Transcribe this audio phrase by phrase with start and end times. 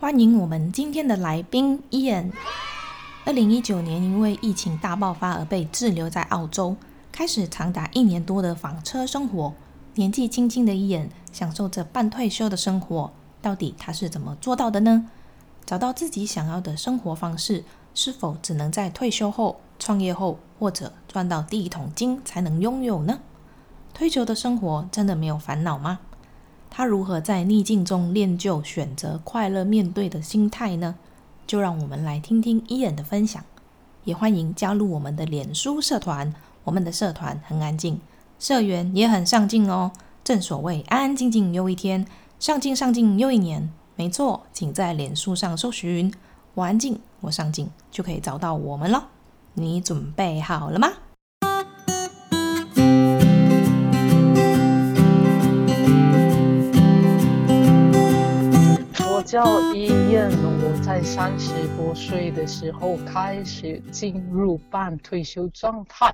[0.00, 2.30] 欢迎我们今天的来宾 Ian。
[3.24, 6.76] 二零一九年因为疫情大爆发而被滞留在澳洲，
[7.10, 9.52] 开始长达一年多的房车生活。
[9.96, 13.10] 年纪轻轻的 Ian 享受着半退休的生活，
[13.42, 15.08] 到底他是怎么做到的呢？
[15.66, 23.18] 找到自己想要的生活方式，是否只能在退休后、创业后或者赚到第一桶金才能拥有呢？
[23.92, 25.98] 退休的生活真的没有烦恼吗？
[26.70, 30.94] 他如何在逆境中练就选择快乐面对的心态呢？
[31.46, 33.42] 就让我们来听听 Ian 的分享，
[34.04, 36.34] 也欢迎加入我们的脸书社团。
[36.64, 38.00] 我们的社团很安静，
[38.38, 39.90] 社员也很上进哦。
[40.22, 42.06] 正所谓安安静静又一天，
[42.38, 43.70] 上进上进又一年。
[43.96, 46.12] 没错，请在脸书上搜寻
[46.54, 49.08] “我安静，我上进”，就可以找到我们了。
[49.54, 50.88] 你准备好了吗？
[59.28, 66.10] 叫 Ian，我在三十多岁的时候开始进入半退休状态，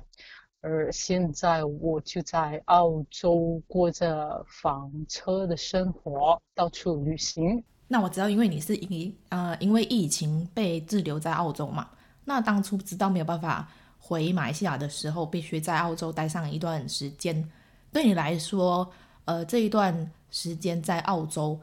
[0.59, 7.63] 而现在我就在澳洲过着房车的生活，到处旅行。
[7.87, 11.87] 那我知道，因为你是因呃因为疫情被滞留在澳洲嘛，
[12.25, 13.65] 那当初知道没有办法
[13.97, 17.49] 回马来西亚的时候，必须在澳洲待上一段时间。
[17.93, 18.91] 对你来说，
[19.23, 21.57] 呃这一段时间在澳洲。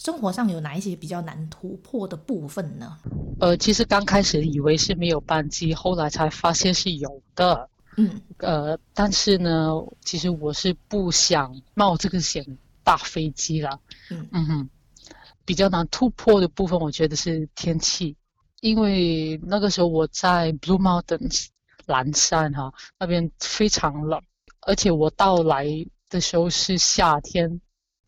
[0.00, 2.96] 生活上有哪一些比较难突破的部分呢？
[3.38, 7.68] 呃，其实刚开始以为是没有班机，后来才发现是有的。
[7.98, 12.42] 嗯，呃，但是呢，其实我是不想冒这个险
[12.82, 13.78] 搭飞机了。
[14.08, 14.70] 嗯嗯哼，
[15.44, 18.16] 比较难突破的部分，我觉得是天气，
[18.62, 21.48] 因为那个时候我在 Blue Mountains
[21.84, 24.18] 蓝山哈那边非常冷，
[24.62, 25.66] 而且我到来
[26.08, 27.60] 的时候是夏天。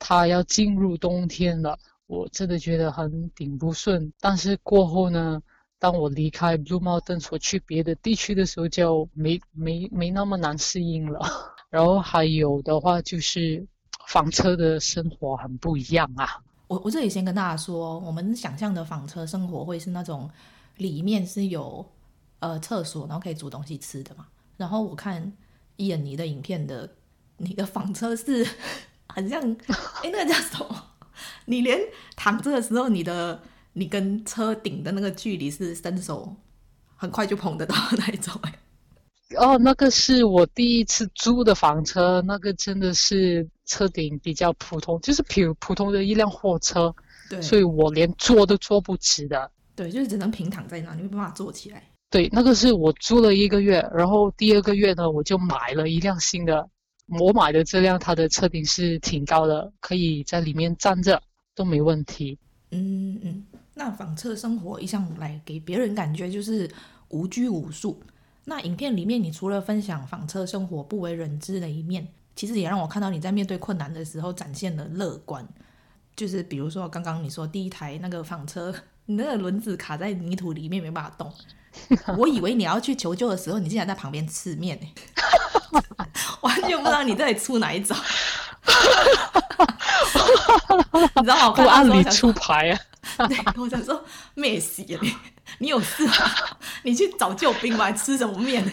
[0.05, 4.13] 他要进入冬天了，我真的觉得很顶不顺。
[4.19, 5.41] 但是过后呢，
[5.79, 11.21] 当我离开 Blue Mountain 所去别的地区的时候，就没没没那么难适应了。
[11.71, 13.65] 然后还有的话就是
[14.09, 16.43] 房车的生活很不一样啊。
[16.67, 20.29] 我我这里先跟大家说，我们想象的房车生活会是那种
[20.79, 21.87] 里面是有
[22.41, 24.27] 呃厕所，然后可以煮东西吃的嘛。
[24.57, 25.33] 然后我看
[25.77, 26.91] 伊恩尼的影片的，
[27.37, 28.45] 你的房车是。
[29.15, 29.41] 很像，
[30.03, 30.89] 哎，那个叫什么？
[31.47, 31.79] 你连
[32.17, 33.41] 躺着的时候，你的
[33.75, 36.35] 你跟车顶的那个距离是伸手
[36.97, 38.33] 很快就捧得到的那一种。
[38.43, 38.55] 哎，
[39.37, 46.95] 哦，那个是我第一次租的房车，那个真的是车顶比较普通，就是比如普通的一辆货车。
[47.31, 49.51] 对，所以我连坐都坐不直的。
[49.75, 51.83] 对，就是只能平躺在那，你没办法坐起来。
[52.11, 56.69] 对，那个是我租了一个月，然后第二个月呢，我就买了一辆新的。
[57.07, 61.23] 我买的这辆，它的车顶是挺高的，可以在里面站着
[61.55, 62.39] 都没问题。
[62.71, 66.71] 嗯嗯，那房车生活一向来给别人感觉就是
[67.09, 68.03] 无拘无束。
[68.45, 75.47] 那影片里面，你除了分享房车生活不为人知的一面，其实也让我看到你在面对困难的时候展现了乐观。
[76.17, 78.75] 就是比如说刚刚你说第一台那个房车，
[79.07, 81.33] 你那个轮子卡在泥土里面没办法动，
[82.19, 84.79] 我以为你要去求救的时候，你竟然在旁边吃面
[85.71, 85.83] 完
[86.69, 87.95] 全不知道你在出哪一招，
[91.17, 91.51] 你知道吗？
[91.51, 92.81] 不按理出牌啊！
[93.29, 95.15] 对，我想说没事你，
[95.59, 96.15] 你有事吗？
[96.85, 98.65] 你去找救兵吧，吃什么面？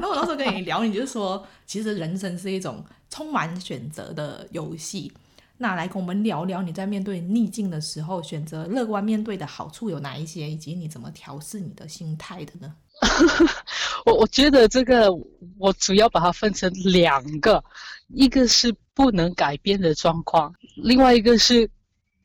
[0.00, 5.12] 那我那时候跟你聊，你就说，其实人生是一种充满选择的游戏。
[5.58, 12.74] 那来跟我们聊聊，你在面对逆境的时候，选择乐观面对的好处有哪一些，以及你怎么调试你的心态的呢？
[14.04, 15.08] 我我觉得这个
[15.58, 17.62] 我主要把它分成两个，
[18.08, 21.68] 一个是不能改变的状况，另外一个是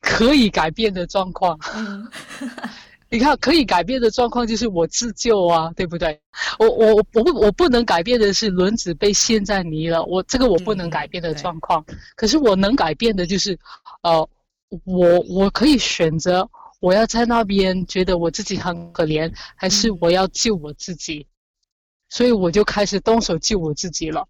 [0.01, 1.57] 可以改变的状况。
[1.75, 2.06] 嗯，
[3.10, 6.19] 你看可以改变的状况就是我自救啊，对不对？
[6.60, 11.83] 我我我不我不能改变的是轮子被陷在泥了，我这个我不能改变的状况。
[11.88, 13.57] 嗯，可是我能改变的就是，
[14.04, 14.27] 呃，
[14.83, 16.50] 我我可以选择。
[16.80, 21.25] 我要在那边觉得我自己很可怜，还是我要救我自己？
[22.10, 24.27] 所以我就开始动手救我自己了。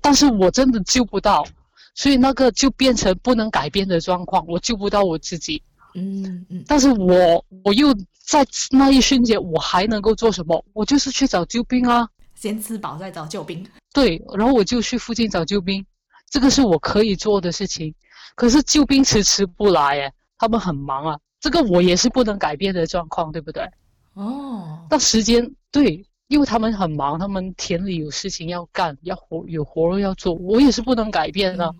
[0.00, 1.46] 但是我真的救不到，
[1.94, 5.62] 所以那个就变成不能改变的状况，我救不到我自己。
[5.94, 6.64] 嗯嗯。
[6.66, 7.92] 但是我我又
[8.24, 10.64] 在那一瞬间，我还能够做什么？
[10.72, 12.08] 我就是去找救兵啊！
[12.34, 13.66] 先吃饱再找救兵。
[13.92, 15.84] 对，然后我就去附近找救兵，
[16.30, 17.94] 这个是我可以做的事情。
[18.36, 21.18] 可是救兵迟迟不来，哎，他们很忙啊。
[21.40, 23.68] 这个我也是不能改变的状况，对不对？
[24.14, 24.86] 哦。
[24.88, 26.06] 那时间对。
[26.30, 31.74] 因为他们很忙，他们田里有事情要干，要活有活要做，我也是不能改变的，嗯、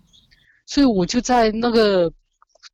[0.66, 2.12] 所以我就在那个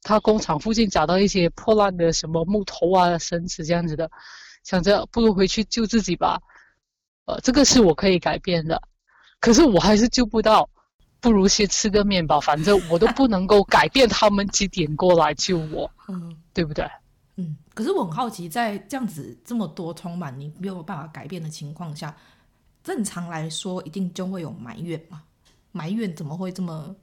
[0.01, 4.11] 他工厂附近找到一些破烂的什么木头啊、绳子这样子的，
[4.65, 6.41] 想着不如回去救自己吧。
[7.27, 8.81] 呃，这个是我可以改变的，
[9.39, 10.67] 可是我还是救不到，
[11.21, 16.89] 不如先吃个面包，反正我都不能够改变他们几点过来救我， 嗯，对不对？
[17.37, 22.17] 嗯，可是我很好奇，在这样子这么多充满你没有办法改变的情况下，
[22.83, 25.23] 正常来说一定就会有埋怨嘛？
[25.73, 26.95] 埋怨怎么会这么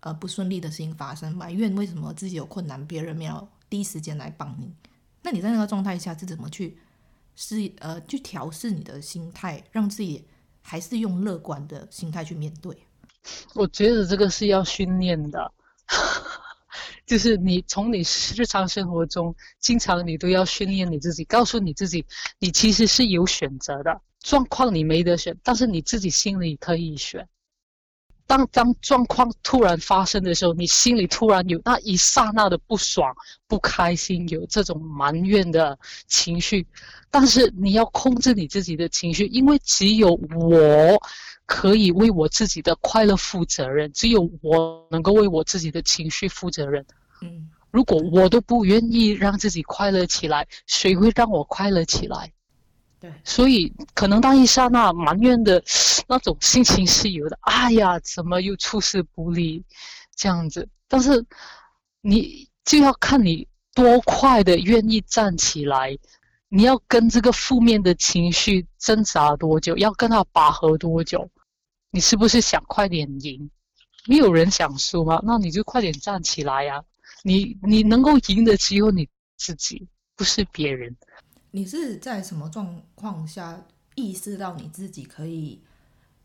[0.00, 1.36] 呃不顺利的事情发生？
[1.36, 4.72] 埋怨为什么自己有困难，别人没有第一时间来帮你？
[5.20, 6.78] 那你在那个状态下是怎么去
[7.34, 10.24] 是呃去调试你的心态，让自己
[10.62, 12.74] 还是用乐观的心态去面对？
[13.54, 15.52] 我觉得这个是要训练的。
[17.06, 17.98] 就是你从你
[18.34, 22.04] 日常生活中，经常你都要训练你自己，告诉你自己，
[22.38, 24.00] 你其实是有选择的。
[24.20, 27.28] 状况你没得选，但是你自己心里可以选。
[28.26, 33.14] 当当状况突然发生的时候，你心里突然有那一刹那的不爽、
[33.46, 36.66] 不开心，有这种埋怨的情绪，
[37.10, 40.98] 但是你要控制你自己的情绪，因为只有我。
[41.46, 46.84] 可以为我自己的快乐负责任，只有我能够为我自己的情绪负责任。
[47.20, 52.32] 嗯，如果我都不愿意让自己快乐起来，谁会让我快乐起来？
[52.98, 55.62] 对，所以可能当一刹那埋怨的
[56.08, 57.38] 那种心情是有的。
[57.42, 59.62] 哎呀，怎么又出师不利
[60.16, 60.68] 这样子？
[60.88, 61.24] 但是
[62.00, 65.98] 你就要看你多快的愿意站起来。
[66.48, 69.76] 你要跟这个负面的情绪挣扎多久？
[69.76, 71.28] 要跟他拔河多久？
[71.94, 73.48] 你是不是想快点赢？
[74.08, 75.20] 没有人想输吗？
[75.22, 76.82] 那你就快点站起来呀！
[77.22, 79.86] 你你能够赢的只有你自己，
[80.16, 80.96] 不是别人。
[81.52, 83.64] 你是在什么状况下
[83.94, 85.62] 意识到你自己可以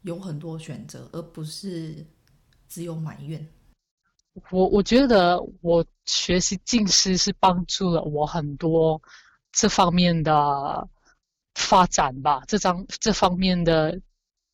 [0.01, 2.03] 有很多选择，而不是
[2.67, 3.47] 只有埋怨？
[4.49, 8.99] 我我觉得我学习近视是帮助了我很多。
[9.51, 10.89] 这方面的
[11.53, 13.99] 发展吧，这张这方面的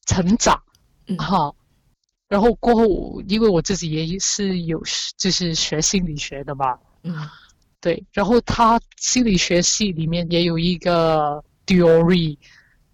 [0.06, 0.62] 成长，
[1.07, 1.55] 嗯，好，
[2.27, 4.81] 然后过后，因为我自己也是有
[5.17, 7.13] 就是学心理学的嘛，嗯，
[7.79, 12.37] 对，然后他心理学系里面也有一个 theory，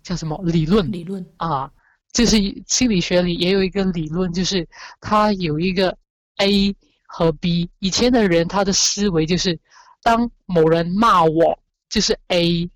[0.04, 0.92] 叫什么理论？
[0.92, 1.72] 理论啊，
[2.14, 2.38] 就是
[2.68, 4.68] 心理学里也有一个理论，就是
[5.00, 5.98] 他有一个
[6.38, 6.76] A
[7.06, 9.60] 和 B，以前的人他的思维就是，
[10.04, 11.58] 当某人骂我。
[11.92, 12.70] 就是 A，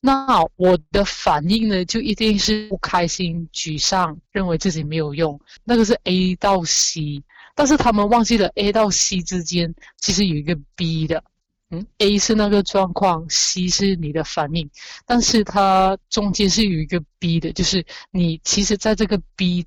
[0.00, 5.40] 那我的反应呢，就一定是不开心、沮丧，认为自己没有用。
[5.64, 7.22] 那个是 A 到 C，
[7.56, 11.24] 但是他们忘记了 A 到 C 之间其实有一个 B 的。
[11.70, 14.70] 嗯，A 是那个状况，C 是你的反应，
[15.04, 19.66] 但是它中间是有一个 B 的，就是你其实在这个 B，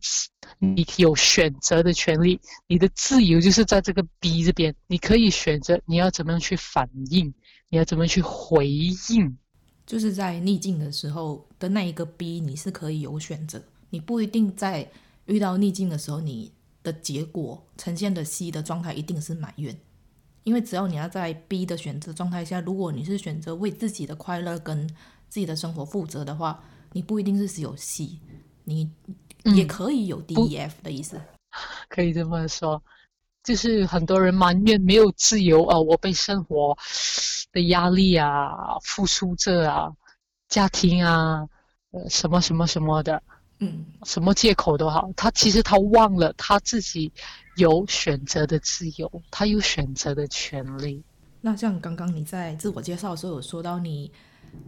[0.58, 7.34] 你有选择的权利，你的自由就是在这个 B 这边，你可以选择你要怎么样去反应。
[7.70, 9.38] 你要怎么去回应？
[9.92, 13.62] 就是在逆境的时候的那一个 B，你是可以有选择。
[13.90, 14.90] 你不一定在
[15.26, 16.50] 遇到逆境的时候，你
[16.82, 19.78] 的结果呈现的 C 的状态一定是埋怨。
[20.46, 24.88] 因为只要你要在 B 的选择状态下，如果你是选择为自己的快乐跟
[25.28, 28.18] 自己的生活负责的话，你不一定是只有 C，
[28.64, 28.90] 你
[29.44, 31.20] 也可以有 D、E、F 的意思。
[31.90, 32.82] 可以这么说。
[33.44, 36.78] 就是很多人埋怨没有自由啊，我被生活
[37.52, 39.92] 的压力啊、付出这啊、
[40.48, 41.48] 家庭啊、
[41.92, 43.22] 呃什么什么什么的，
[43.60, 47.12] 嗯，什么借口都好，他其实他忘了他自己
[47.58, 51.04] 有选择的自由，他有选择的权利。
[51.42, 54.12] 那像刚刚你在自我介绍的时候有说到，你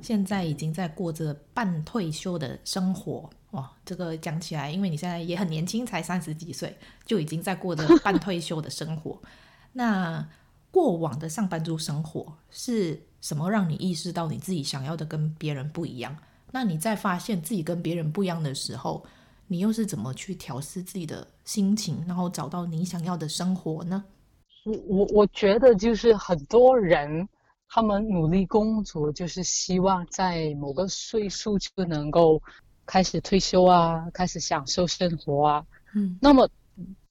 [0.02, 3.30] 现在已经在过着半退休的生活。
[3.52, 6.76] 哇，这个讲起来，因为你现在也很年轻，才三十几岁，
[7.06, 9.22] 就已经在过着 半退休的生活。
[9.72, 10.28] 那
[10.72, 16.18] 过往的上班族生活是什么让你意识到你自己想要的跟别人不一样？
[16.52, 19.06] 那你在发现自己跟别人不一样的时候，
[19.48, 24.04] 你又是怎么去调试自己的心情，然后找到你想要的生活呢？
[24.66, 27.28] 我我我觉得就是很多人
[27.74, 32.40] 他们努力工作，就是希望在某个岁数就能够。
[32.86, 35.66] 开始退休啊，开始享受生活啊。
[35.96, 36.50] 嗯，那么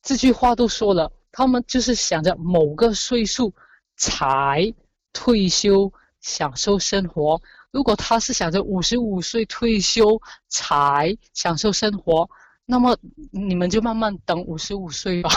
[0.03, 3.55] 这句话都说了，他们就是想着某个岁数
[3.97, 4.75] 才
[5.15, 5.91] 退休
[6.21, 7.41] 享受生活。
[7.71, 12.29] 如果他是想着五十五岁退休才享受生活，
[12.67, 12.95] 那么
[13.31, 15.31] 你们就慢慢等五十五岁吧。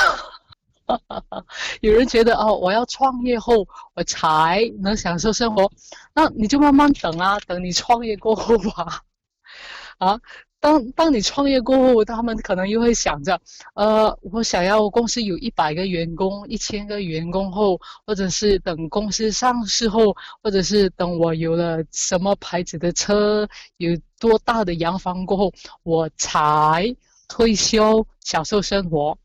[1.81, 5.71] 有人觉得哦，我要创业后我才能享受生活，
[6.13, 9.01] 那你就慢慢等啊，等你创业过后吧。
[9.97, 10.19] 啊，
[10.59, 13.39] 当当你创业过后，他们可能又会想着，
[13.75, 26.95] 呃，我想要公司有一百个员工、一千个员工后，或者是等公司上市后，或者是等我有了什么牌子的车，有多大的洋房过后，我才
[27.27, 29.17] 退休享受生活。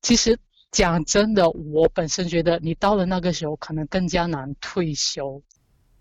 [0.00, 0.38] 其实。
[0.72, 5.40] 讲真的，我本身觉得你到了那个时候，可能更加难退休。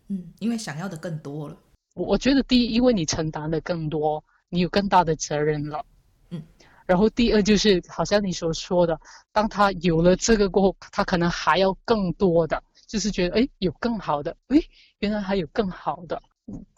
[0.08, 1.58] 嗯，因为想要的更多了。
[1.94, 5.86] 我我觉得第一，因为你承担的更多，你有更大的责任了。
[6.30, 6.42] 嗯，
[6.86, 8.98] 然后第二就是，好像你所说的，
[9.34, 14.58] 当他有了这个过后，他可能还要更多的，就是觉得哎，有更好的，哎，
[15.00, 16.22] 原来还有更好的。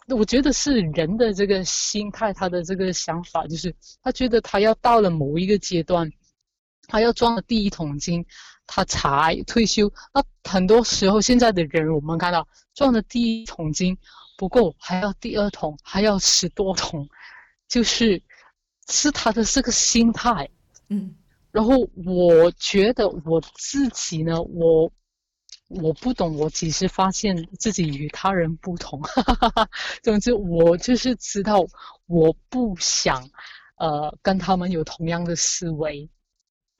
[0.08, 3.72] 我觉得是人的这个心态，他的这个想法，就是
[4.02, 6.10] 他觉得他要到了某一个阶段。
[6.86, 8.24] 他要赚了第一桶金，
[8.66, 9.92] 他才退休。
[10.12, 13.96] 那很多时候，现在的人我们看到赚了第一桶金
[14.36, 17.08] 不够，还要第二桶，还要十多桶，
[17.68, 18.22] 就是
[18.88, 20.48] 是他的这个心态。
[20.88, 21.14] 嗯，
[21.50, 24.90] 然后我觉得我自己呢，我
[25.68, 29.00] 我不懂，我只是发现自己与他人不同。
[29.02, 29.68] 哈哈哈，
[30.02, 31.64] 总之，我就是知道
[32.06, 33.28] 我不想
[33.76, 36.08] 呃跟他们有同样的思维。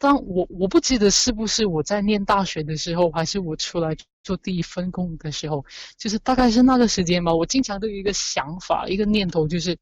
[0.04, 5.64] 但我我不记得是不是我在念大学的时候，还是我出来做第一份工的时候，
[5.96, 7.32] 就是大概是那个时间吧。
[7.32, 9.78] 我经常都有一个想法，一个念头，就是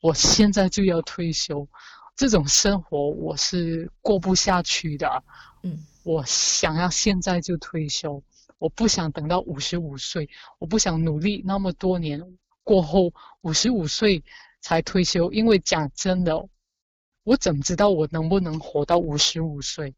[0.00, 1.68] 我现在就要退休，
[2.16, 5.22] 这种生活我是过不下去的。
[5.62, 8.22] 嗯，我想要现在就退休，
[8.56, 10.30] 我不想等到五十五岁，
[10.60, 14.24] 我不想努力那么多年过后五十五岁
[14.62, 16.48] 才退休，因为讲真的。
[17.24, 19.94] 我怎么知道我能不能活到五十五岁？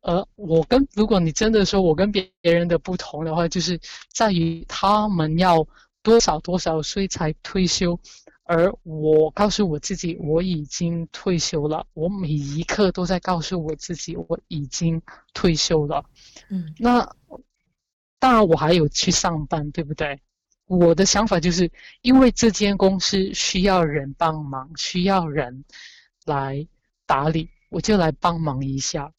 [0.00, 3.78] 而我跟如果你真的说我跟别人的不同的话，就是
[4.12, 5.64] 在于他们要
[6.02, 7.98] 多少多少岁才退休，
[8.42, 11.86] 而我告诉我自己我已经退休了。
[11.94, 15.00] 我每一刻都在告诉我自己我已经
[15.32, 16.04] 退休了。
[16.48, 17.08] 嗯，那
[18.18, 20.20] 当然我还有去上班，对不对？
[20.66, 25.64] 我的想法就是因为这间公司需要人帮忙，需要人。
[26.24, 26.66] 来
[27.06, 29.12] 打理，我就来帮忙一下。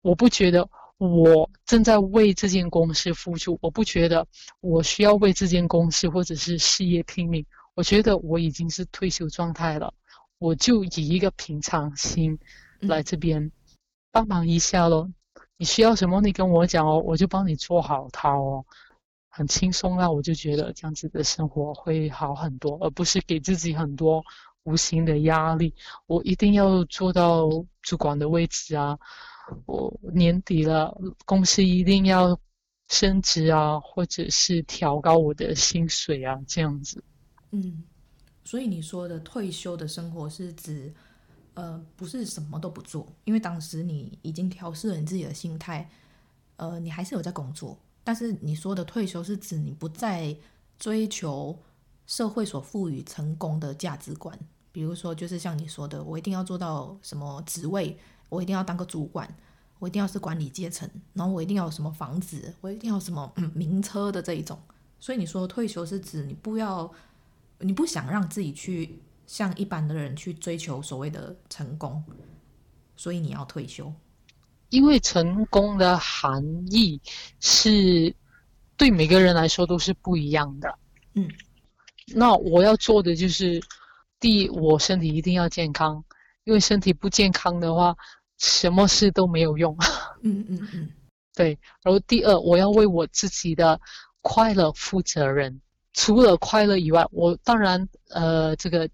[0.00, 4.26] 我不觉得我正在为这间公司付出，我不觉得
[4.60, 7.44] 我需要为这间公司或者是事业拼命。
[7.74, 9.94] 我觉得我已经是退休状态了，
[10.38, 12.38] 我就以一个平常心
[12.80, 13.50] 来这边
[14.10, 15.10] 帮忙一下咯。
[15.56, 18.66] 你需要什么，你跟我讲哦，我就帮你做好它哦，
[19.28, 20.10] 很轻松啊。
[20.10, 24.24] 我就觉得这样子的生活会好很多，而不是给自己很多。
[24.64, 25.74] 无形的压力，
[26.06, 27.48] 我一定要做到
[27.82, 28.96] 主管的位置啊！
[29.66, 32.38] 我年底了，公司一定要
[32.88, 37.02] 升职啊，或者是调高我的薪水啊，这样子。
[37.50, 37.82] 嗯，
[38.44, 40.94] 所以你说的退休的生活是指，
[41.54, 45.90] 呃，不是什么都不做，因为当时你已经调试了你自己的心态，
[46.56, 50.36] 呃，你还是有在工作，但是你说的退休是指你不再
[50.78, 51.58] 追求。
[52.06, 54.38] 社会所赋予成功的价值观，
[54.70, 57.96] 比如说，就是像你说的，我一定要做到什么职位，
[58.28, 59.32] 我一定要当个主管，
[59.78, 64.58] 我一定要是管理阶层，然后我一定要有什么房子，我一定要什么嗯名车的这一种。
[64.98, 66.92] 所以你说退休是指你不要，
[67.60, 72.02] 你不想让自己去像一般的人去追求所谓的成功，
[72.96, 73.92] 所以你要退休。
[74.70, 77.00] 因为成功的含义
[77.40, 78.14] 是
[78.76, 80.78] 对每个人来说都是不一样的。
[81.14, 81.28] 嗯。
[82.14, 83.60] 那我要做的就是，
[84.20, 86.04] 第一，我身体一定要健康，
[86.44, 87.96] 因为身体不健康的话，
[88.38, 89.76] 什么事都没有用。
[90.22, 90.90] 嗯嗯嗯，
[91.34, 91.58] 对。
[91.82, 93.80] 然后第二，我要为我自己的
[94.20, 95.60] 快乐负责任。
[95.94, 98.88] 除了快乐以外，我当然呃，这个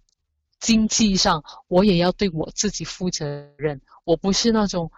[0.58, 3.80] 经济上我也要对我自己负责任。
[4.04, 4.90] 我不是那种，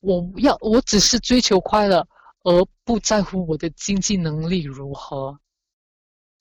[0.00, 2.06] 我要我只是追求快乐，
[2.44, 5.36] 而不在乎我的经济能力如何。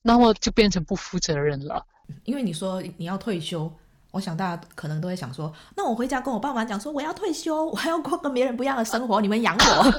[0.03, 1.83] 那么就变成不负责任了，
[2.25, 3.71] 因为你说你要退休，
[4.11, 9.93] 我想大家可能都会想说，那我回家跟我爸妈讲说我要退休，我还要过跟别人不一样的生活，你们养我。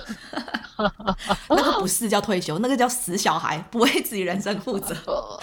[1.49, 4.95] 那个不是叫退休，那个叫死小孩，不为自己人生负责。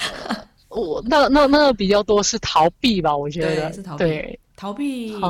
[0.70, 5.22] 我那那那比较多是逃避吧，我觉得对是逃避，逃避。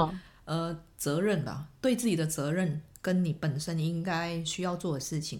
[0.45, 5.39] 呃，责任吧，对自己的责任跟你本身应该需要做的事情。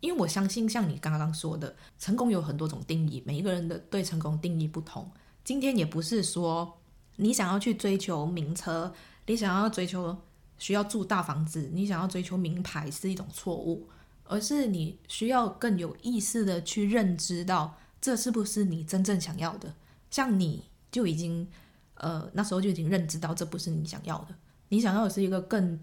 [0.00, 5.10] 因为我相信，像你刚刚说的，成功有很多种定义，每一个人的对成功定义不同。
[5.44, 6.78] 今天也不是说
[7.16, 8.92] 你想要去追求名车，
[9.26, 10.16] 你想要追求
[10.58, 13.88] 需要住大房子，你想要追求名牌是一种错误，
[14.24, 19.74] 而是你需要更有意识的去认知到，这是不是你真正想要的。
[20.10, 21.48] 像你就已经，
[21.94, 24.34] 呃，那时候就已经认知到这不是你想要的，
[24.68, 25.80] 你想要的是一个更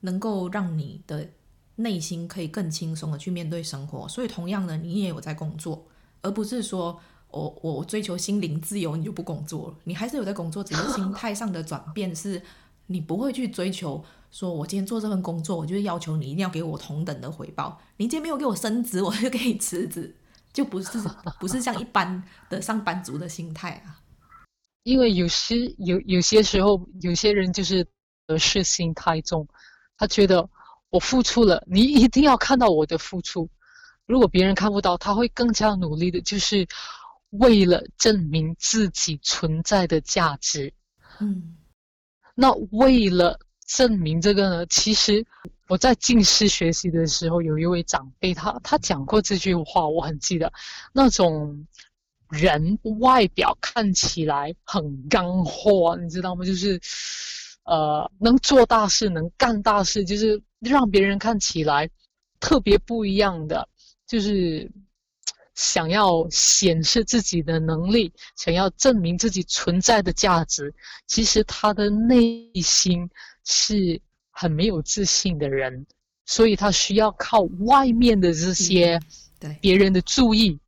[0.00, 1.28] 能够让你的。
[1.76, 5.86] 内心可以更轻松的去面对生活，所以同样的，你也有在工作，
[6.22, 12.40] 而不是说我我追求心灵自由，你就不工作了，你还是有在工作，只是心态上的转变是，
[12.86, 20.16] 你不会去追求说，我今天做这份工作，我就是要求你一定要给我同等的回报，你今天没有给我升职，我就给你辞职，
[20.54, 20.98] 就不是
[21.38, 24.00] 不是像一般的上班族的心态啊。
[24.84, 27.86] 因为有些有有些时候，有些人就是
[28.26, 29.46] 得失心太重，
[29.98, 30.48] 他觉得。
[30.96, 33.46] 我付出了，你一定要看到我的付出。
[34.06, 36.66] 如果别人看不到，他会更加努力的，就是
[37.32, 40.72] 为了证明自己存在的价值。
[41.20, 41.54] 嗯，
[42.34, 45.22] 那为了证明这个呢，其实
[45.68, 50.50] 我在进师学习的时候，有一位长辈，他他讲过这句话，我很记得。
[50.94, 51.66] 那种
[52.30, 56.42] 人外表看起来很干货，你知道吗？
[56.42, 56.80] 就是。
[57.68, 61.88] 呃，能做大事，能干大事，就是让别人看起来
[62.40, 63.68] 特别不一样的，
[64.06, 64.70] 就是
[65.54, 70.74] 想要显示自己的能力，想要证明自己存在的价值。
[71.06, 73.08] 其实他的内心
[73.44, 75.86] 是很没有自信的人，
[76.24, 79.00] 所以他需要靠外面的这些，
[79.38, 80.58] 对别人的注意，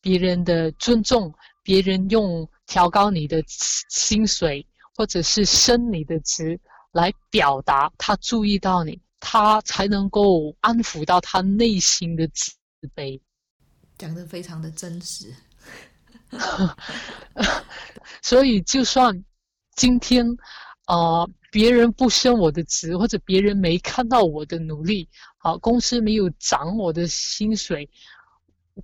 [0.00, 4.66] 别人的尊重，别人用调高你的薪水。
[4.96, 6.60] 或者是升你的职
[6.92, 12.52] 来表达他注意到你，他才能够安抚到他内心的自
[12.94, 13.18] 卑。
[13.96, 15.34] 讲的非常的真实。
[18.20, 19.24] 所以，就算
[19.76, 20.26] 今天
[20.84, 25.08] 啊、呃，别人不升我的职，或者别人没看到我的努力，
[25.38, 27.88] 啊，公司没有涨我的薪水，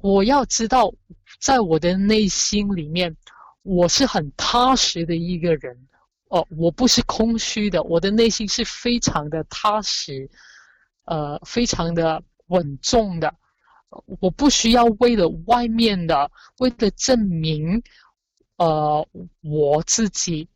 [0.01, 0.91] 我要知道，
[1.39, 3.15] 在我的内心里面，
[3.63, 5.77] 我是很踏实的一个人。
[6.31, 10.31] 哦，我不是空虚的，我的内心是非常的踏实，
[11.05, 13.35] 呃，非常的稳重的。
[14.21, 17.83] 我不需要为了外面的，为了证明，
[18.59, 19.05] 呃，
[19.43, 20.49] 我自己，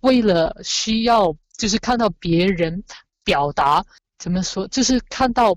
[0.00, 2.82] 为了需要就是看到别人
[3.22, 3.84] 表达，
[4.18, 5.54] 怎么说，就是看到，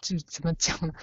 [0.00, 0.94] 就怎么讲呢？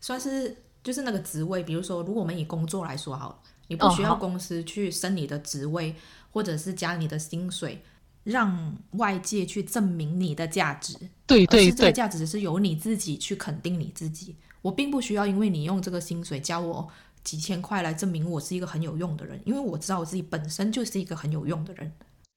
[0.00, 5.92] 算是就是那个职位，比如说，如果我们以工作来说好了，你不需要公司去升你的职位。
[5.92, 5.94] 哦
[6.30, 7.82] 或者是加你的薪水，
[8.22, 10.94] 让外界去证明你的价值。
[11.26, 14.36] 对对对，这个价值是由你自己去肯定你自己。
[14.60, 16.86] 我并不需要因为你用这个薪水加我
[17.24, 21.90] 几千块来证明我是一个很有用的人，因为我知道我自己本身就是一个很有用的人。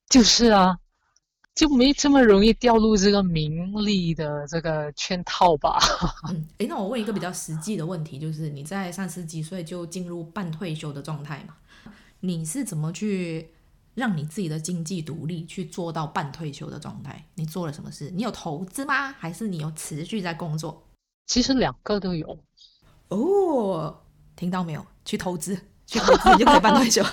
[0.07, 0.75] 就是啊，
[1.55, 5.77] 就没这么容易掉入这个名利的这个圈套吧。
[6.29, 11.55] 嗯，诶，那我问一个比较实际的问题，就是你在三十几岁就进入半退休的状态嘛？
[12.21, 13.49] 你是怎么去？
[13.93, 18.09] 让你自己的经济独立，去做到半退休的状态，你做了什么事？
[18.15, 19.11] 你有投资吗？
[19.11, 20.81] 还是你有持续在工作？
[21.27, 22.39] 其实两个都有。
[23.09, 24.01] 哦，
[24.33, 24.85] 听到没有？
[25.03, 27.03] 去投资，去投资，你就可以半退休。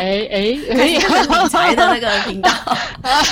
[0.00, 2.50] 哎哎，理财的那个频道。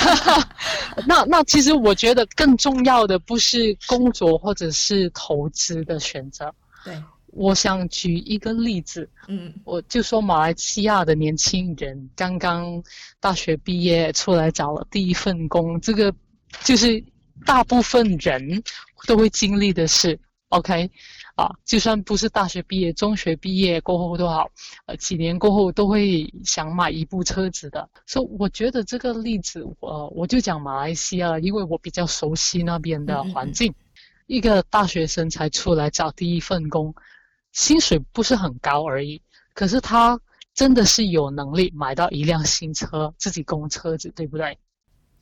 [1.07, 6.53] 那那其实我觉得更重要的不是工作或者是投资的选择。
[6.85, 6.93] 对。
[7.31, 12.81] 我想举一个例子，嗯，我就说马来西亚的年轻人刚刚
[13.19, 16.11] 大学毕业出来找了第一份工，这个
[16.63, 17.03] 就是
[17.45, 18.63] 大部分人
[19.05, 20.19] 都会经历的事。
[20.49, 20.89] OK，
[21.39, 24.49] 啊，就算不是大学毕业，中学毕业过后都好，
[24.87, 27.89] 呃，几年过后都会想买一部车子的。
[28.05, 33.71] 所以我觉得这个例子，我我就讲马来西亚，因为我比较熟悉那边的环境。
[33.71, 33.85] 嗯嗯，
[34.27, 36.93] 一个大学生才出来找第一份工。
[37.53, 39.21] 薪水不是很高而已，
[39.53, 40.19] 可是他
[40.53, 44.57] 真的是有能力买到一辆新车，自己供车子，对不对？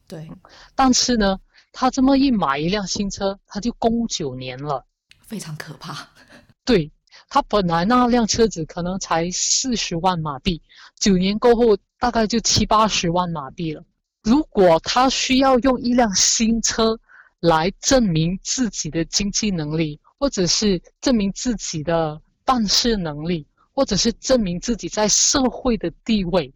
[0.08, 0.28] 对。
[0.74, 1.40] 但是呢，
[1.72, 4.86] 他这么一买一辆新车，他就供九年了，
[5.28, 6.08] 非常可怕。
[6.66, 6.92] 对，
[7.30, 10.62] 他本来那辆车子可能才四十万马币，
[11.00, 13.84] 九年过后大概就七八十万马币了。
[14.24, 17.00] 如果他需要用一辆新车
[17.40, 26.54] 来证明自己的经济能力，或者是证明自己的办事能力，或者是证明自己在社会的地位。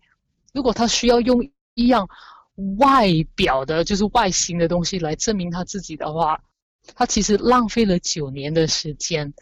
[0.53, 1.41] 如果他需要用
[1.75, 2.05] 一辆
[2.79, 6.37] 外表的，就是外形的东西来证明他自己的话，
[6.95, 9.33] 他其实浪费了九年的时间。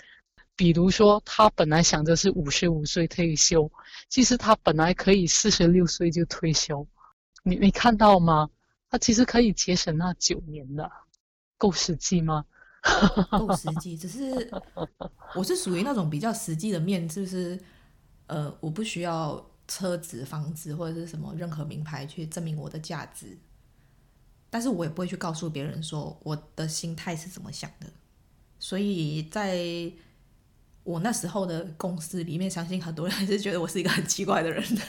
[0.56, 3.72] 比如说，他本来想着是五十五岁退休，
[4.10, 6.86] 其实他本来可以四十六岁就退休。
[7.44, 8.50] 你你看到吗？
[8.90, 10.92] 他其实可以节省那九年的，
[11.58, 12.44] 够实际吗？
[13.32, 14.52] 够实际，只是
[15.36, 17.60] 我是属于那种比较实际的面，就是？
[18.28, 23.36] 呃，我不需要车子、房子或者是什么任何名牌去证明我的价值，
[24.50, 27.88] 但是我也不会去告诉别人说我的心态是怎么想的，
[28.58, 29.92] 所以在。
[30.82, 34.82] 我那时候的公司里面，相信很多人还是觉得我是一个很奇怪的人的，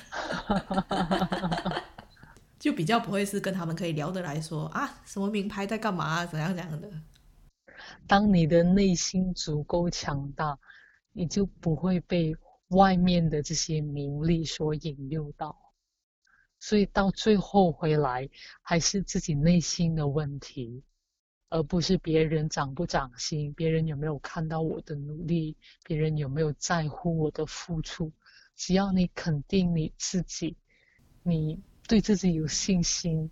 [2.59, 6.88] 就比较不会是跟他们可以聊得来说啊，什么名牌在干嘛啊，怎样怎样的。
[8.07, 10.59] 当你的内心足够强大，
[11.12, 12.35] 你就不会被
[12.68, 15.55] 外面的这些名利所引诱到，
[16.61, 18.29] 所以到最后回来
[18.62, 20.85] 还是自己内心的问题。
[21.53, 28.12] 而不是别人长不长心，别人有没有看到我的努力，别人有没有在乎我的付出。
[28.55, 30.57] 只要你肯定你自己，
[31.25, 33.29] 你对自己有信心，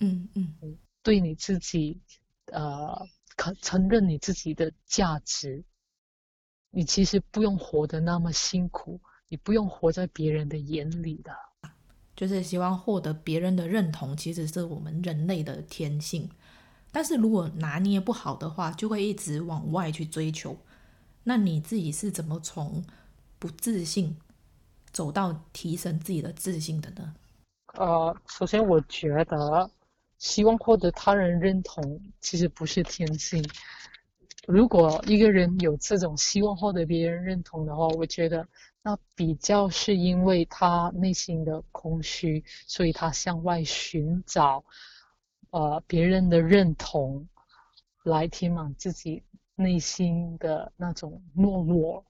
[0.00, 2.00] 嗯嗯，对你自己，
[2.46, 5.62] 呃，肯承认你自己的价值，
[6.70, 11.32] 你其实不用活得那么辛苦，你不用活在别人的眼里的。
[12.16, 16.28] 就是希望获得别人的认同，其实是我们人类的天性。
[16.92, 20.56] 但是如果拿捏不好的话，就会一直往外去追求。
[21.24, 22.84] 那你自己是怎么从
[23.38, 24.16] 不自信
[24.92, 27.14] 走到提升自己的自信的呢？
[27.74, 29.70] 呃，首先我觉得，
[30.18, 33.42] 希望获得他人认同其实不是天性。
[34.50, 38.46] 如果一个人有这种希望获得别人认同的话，我觉得
[38.82, 44.64] 那比较是因为他内心的空虚，所以他向外寻找。
[45.50, 47.28] 呃，别人的认同
[48.04, 49.22] 来填满自己
[49.56, 52.04] 内心的那种懦弱。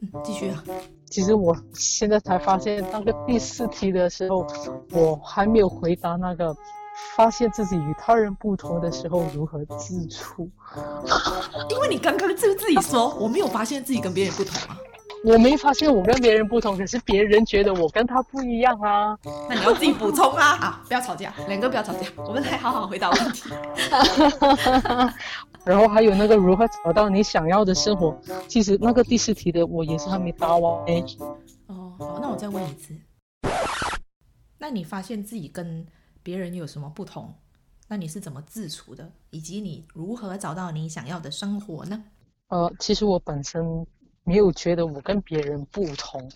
[0.00, 0.62] 嗯，继续啊。
[1.08, 4.46] 其实我现在才发现，那个第四题的时候，
[4.92, 6.54] 我还没有回答那个
[7.16, 10.48] 发现自己与他人不同的时候如何自处。
[11.68, 14.78] 因为你刚刚就自己说，我没有发现自己跟别人不同啊。
[15.22, 19.14] 我没发现我跟别人不同，可是别人觉得我跟他不一样啊。
[19.50, 20.56] 那你要自己补充啊！
[20.58, 23.50] 啊，不要吵架，两个不要吵架，我们来好好回答问题。
[25.64, 30.84] 然后还有那个如何找到你想要的生活，其实那个第四题的我也是还没答完。
[31.66, 32.94] 哦，好，那我再问一次。
[34.58, 35.86] 那你发现自己跟
[36.22, 37.34] 别人有什么不同？
[37.88, 39.10] 那你是怎么自处的？
[39.30, 42.04] 以及你如何找到你想要的生活呢？
[42.48, 43.86] 呃，其实我本身。
[44.22, 46.30] 没有觉得我跟别人不同，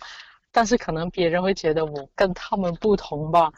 [0.51, 3.53] 但是可能别人会觉得我跟他们不同吧。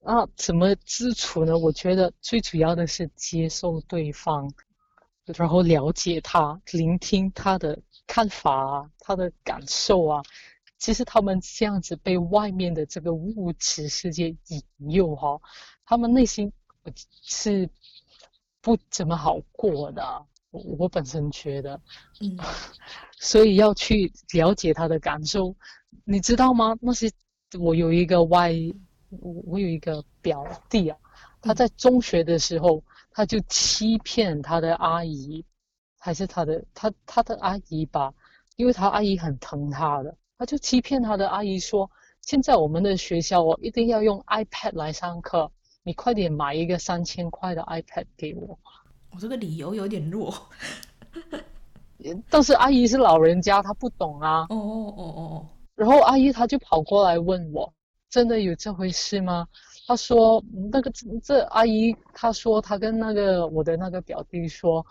[0.00, 1.56] 那怎么自处呢？
[1.56, 4.50] 我觉得最主要的是接受对方，
[5.26, 10.22] 然后了解他，聆听他的看法啊，他的感受啊。
[10.78, 15.40] 其实他们这样子被外面的这个物质世界引诱哈，
[15.84, 16.52] 他们内心
[17.22, 17.70] 是
[18.60, 20.26] 不怎么好过的。
[20.50, 21.80] 我我本身觉得，
[22.20, 22.36] 嗯，
[23.16, 25.54] 所以要去了解他的感受，
[26.04, 26.76] 你知道吗？
[26.80, 27.10] 那些
[27.60, 28.52] 我有一个外，
[29.08, 30.98] 我我有一个表弟啊，
[31.40, 32.82] 他在中学的时候，
[33.14, 35.44] 他就欺骗他的阿姨，
[35.98, 38.12] 还是他的他他的阿姨吧，
[38.56, 41.90] 因为他阿姨很疼他的，他就欺骗他的阿姨说，
[42.22, 45.50] 现在我们的学校我一定要用 iPad 来上课，
[45.82, 48.58] 你快点买一个三千块的 iPad 给我。
[49.10, 50.34] 我这个理由有点弱，
[52.30, 54.46] 但是阿姨是老人家，她不懂啊。
[54.48, 55.48] 哦哦哦哦。
[55.74, 57.72] 然后阿姨她就跑过来问我
[58.08, 59.46] ：“真的有这回事吗？”
[59.92, 60.90] 她说：“那个
[61.22, 64.86] 这阿姨，她说她跟那个我的那个表弟说，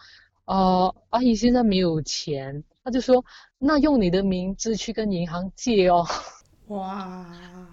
[0.45, 3.25] 呃，阿姨现在没有钱，他就说
[3.57, 6.05] 那用你的名字去跟银行借哦。”
[6.69, 7.25] 哇，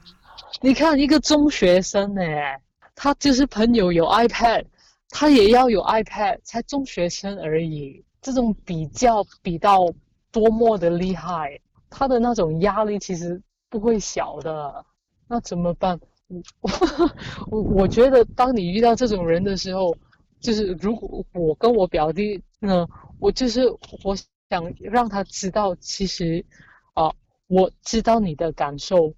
[0.62, 2.58] 你看一个中学生哎，
[2.94, 4.64] 他就是朋友有 iPad。
[5.10, 8.02] 他也要有 iPad，才中学生而已。
[8.22, 9.86] 这种比较比到
[10.32, 11.60] 多么的厉害，
[11.90, 14.82] 他的那种压力其实不会小的。
[15.26, 16.00] 那怎么办？
[16.60, 16.70] 我
[17.50, 19.96] 我我觉得，当你遇到这种人的时候，
[20.40, 22.86] 就是如果我跟我表弟呢，
[23.18, 23.66] 我就是
[24.04, 24.14] 我
[24.50, 26.44] 想让他知道，其实
[26.94, 27.10] 啊，
[27.46, 29.14] 我知道你的感受，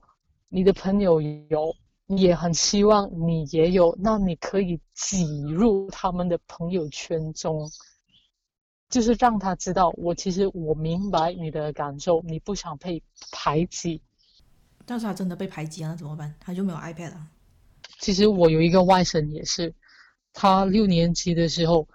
[0.48, 1.74] 你的朋友有。
[2.16, 7.70] 也很希望你也有，那你可以挤入他们的朋友圈中，
[8.88, 14.02] 就是让他知道，我其实我明白你的感受，你不想被排挤。
[14.90, 16.34] 但是他真的被排挤了，那怎么办？
[16.40, 17.28] 他就没有 iPad 了。
[18.00, 19.72] 其实我有一个外甥也是，
[20.32, 21.86] 他六年级的时候，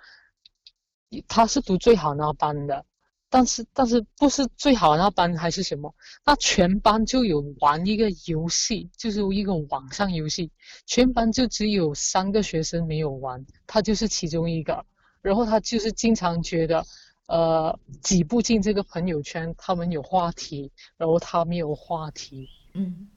[1.28, 2.86] 他是读最好那班的。
[3.30, 5.94] 但是，但是不是最好那班还是什么？
[6.24, 10.50] 那全班就有玩一个游戏，就是一个网上游戏，
[10.86, 14.86] 全班就只有三个学生没有玩，他就是其中一个。
[15.22, 16.86] 然后他就是经常觉得，
[17.28, 22.48] 呃，挤不进这个朋友圈，他们有话题，然后他没有话题。
[22.76, 23.08] 嗯，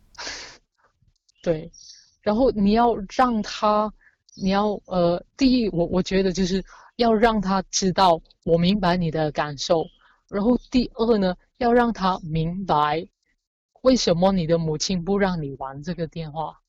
[1.43, 1.71] 对。
[2.23, 3.93] 然后你要让他，
[4.35, 6.65] 你要呃，第一，我我觉得就是
[6.97, 9.85] 要让他知道，我明白你的感受。
[10.29, 13.07] 然后第二呢，要让他明白
[13.83, 16.61] 为什么你的母亲不让你玩这个电话，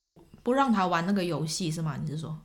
[0.44, 1.98] 不让他玩那个游戏是吗？
[1.98, 2.40] 你是说？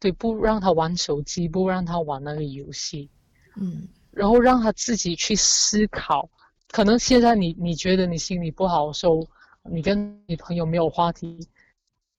[0.00, 3.10] 对，不让他玩手机，不让他玩那个游戏。
[3.56, 6.30] 嗯，然后让他自己去思考。
[6.70, 9.28] 可能现在你你觉得你心里不好受，
[9.70, 11.48] 你跟你朋友没有话题，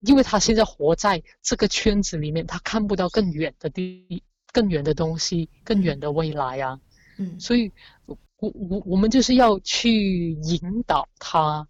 [0.02, 6.80] 因为他现在活在这个圈子里面，他看不到更远的地、更远的东西、更远的未来啊。
[7.18, 7.72] 嗯，所以，
[8.06, 11.68] 我我我们就是要去引导他。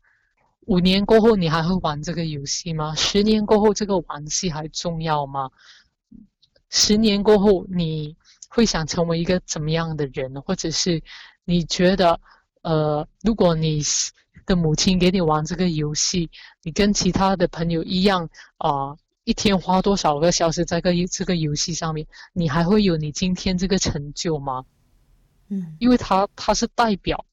[0.66, 2.96] 五年过后，你还会玩这个游戏吗？
[2.96, 5.50] 十年过后，这个玩戏还重要吗？
[6.70, 8.16] 十年过后，你
[8.48, 10.42] 会想成为一个怎么样的人？
[10.42, 11.04] 或者是
[11.44, 12.18] 你觉得，
[12.62, 13.82] 呃，如果你
[14.45, 16.29] 的母亲给你玩这个游戏，
[16.62, 24.65] 你跟其他的朋友一样啊，呃，一天花多少个小时在个这个游戏上面，你还会有你今天这个成就吗？
[25.49, 27.25] 嗯，因为他他是代表，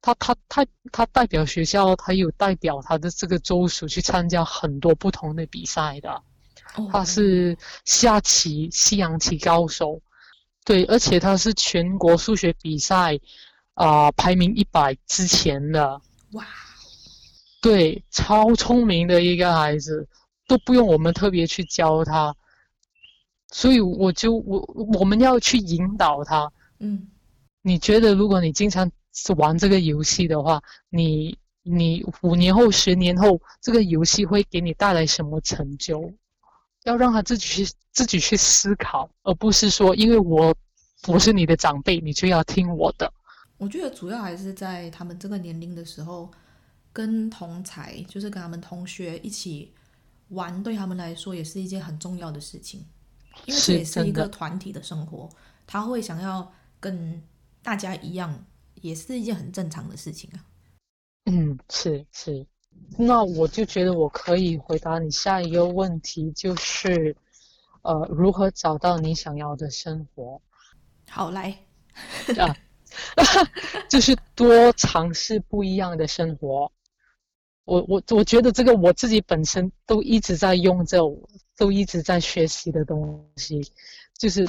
[0.00, 6.22] 他他他他代表学校，他有代表他的这个州属去参加很多不同的比赛的。
[6.76, 10.00] 哦，他是下棋西洋棋高手，
[10.64, 13.16] 对，而且他是全国数学比赛
[13.74, 16.00] 啊，呃，排名一百之前的。
[16.34, 16.46] 哇，
[17.60, 20.06] 对，超聪明的一个孩子，
[20.46, 22.34] 都不用我们特别去教他，
[23.50, 24.60] 所以我就我
[24.98, 27.08] 我们要去引导他，嗯。
[27.66, 28.90] 你觉得，如果你经常
[29.38, 36.12] 玩这个游戏的话，你你五年后、十年后，这个游戏会给你带来什么成就？
[36.82, 40.54] 要让他自己去自己去思考，而不是说，因为我
[41.08, 43.10] 我是你的长辈，你就要听我的。
[43.58, 46.30] 我觉得主要还是在他们这个年龄的时候，
[46.92, 49.72] 跟同才，就是跟他们同学一起
[50.28, 52.84] 玩，对他们来说也是一件很重要的事情，
[53.46, 55.28] 因为这也是一个团体的生活，
[55.66, 57.22] 他会想要跟。
[57.64, 58.44] 大家一样，
[58.82, 60.44] 也是一件很正常的事情啊。
[61.24, 62.46] 嗯，是是。
[62.98, 67.16] 那我就觉得我可以回答你下一个问题，就是，
[67.80, 70.38] 呃，如何找到你想要的生活？
[71.08, 71.56] 好，来。
[72.38, 72.54] 啊，
[73.88, 76.70] 就是多尝试不一样的生活。
[77.64, 80.98] 我我我觉得这个我自己本身都一直在用这，
[81.56, 83.60] 都一直在学习的东西，
[84.18, 84.48] 就是。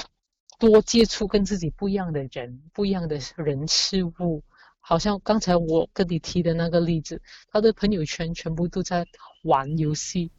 [0.58, 4.42] 多接触跟自己不一样的人，不一样的人事物，
[4.80, 7.20] 好像刚才我跟你提的那个例子，
[7.52, 9.04] 他的朋友圈全部都在
[9.42, 10.30] 玩游戏，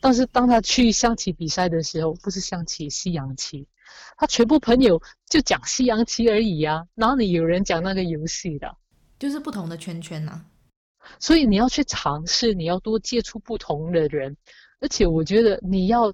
[0.00, 3.66] 但是当他去象棋比赛的时候，不是象棋，西洋棋，
[4.16, 8.76] 他全部朋友就讲西洋棋而已啊，哪里有人讲那个游戏的？
[9.18, 10.44] 就是不同的圈圈呐、啊。
[11.18, 14.36] 所以你要去尝试，你要多接触不同的人，
[14.80, 16.12] 而且我觉得你要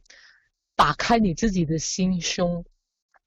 [0.76, 2.64] 打开你自己的心胸。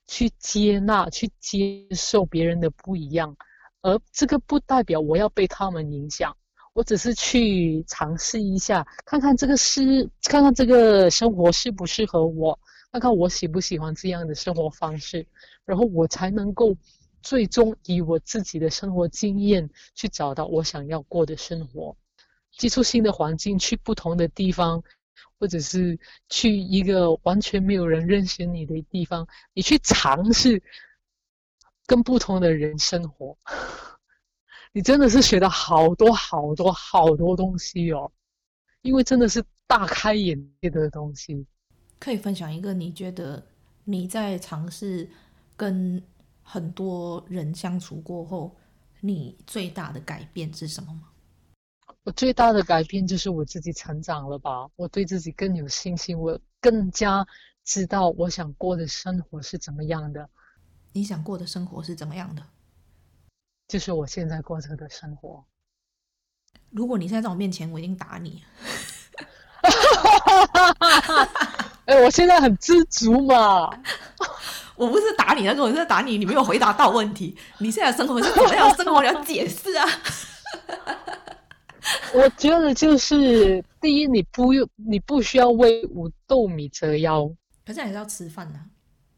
[0.07, 3.35] 去接纳、去接受别人的不一样，
[3.81, 6.37] 而这个不代表我要被他们影响。
[6.73, 12.59] 我只是去尝试一下，看看这个是，看看这个生活适不适合我，
[12.95, 15.27] 看看我喜不喜欢这样的生活方式，
[15.65, 16.73] 然后我才能够
[17.21, 21.97] 最终以我自己的生活经验去找到我想要过的生活。
[22.51, 24.81] 接触新的环境，去不同的地方。
[25.37, 30.63] 或者是去一个完全没有人认识你的地方，你去尝试
[31.85, 33.37] 跟不同的人生活，
[34.71, 38.09] 你真的是学到好多好多好多东西哦，
[38.81, 41.45] 因为真的是大开眼界的东西。
[41.99, 43.45] 可以分享一个你觉得
[43.83, 45.09] 你在尝试
[45.55, 46.01] 跟
[46.43, 48.55] 很多人相处过后，
[48.99, 51.09] 你最大的改变是什么吗？
[52.03, 57.25] 我最大的改变就是我自己成长了吧，我对自己更有信心，我更加
[57.63, 60.29] 知道我想过的生活是怎么样的。
[60.93, 62.43] 你想过的生活是怎么样的？
[63.67, 65.43] 就是我现在过着的生活。
[66.69, 68.43] 如果你现在在我面前，我一定打你。
[71.85, 73.69] 哎、欸，我现在很知足嘛。
[74.75, 77.37] 我不是打你那个，我是打你，你没有回答到问题。
[77.59, 79.01] 你现在生活是怎么样生活？
[79.01, 79.87] 你要解释啊！
[82.13, 87.31] 我觉得就是第一，你不用，你不需要为五斗米折腰，
[87.65, 88.65] 可是还是要吃饭呢、啊。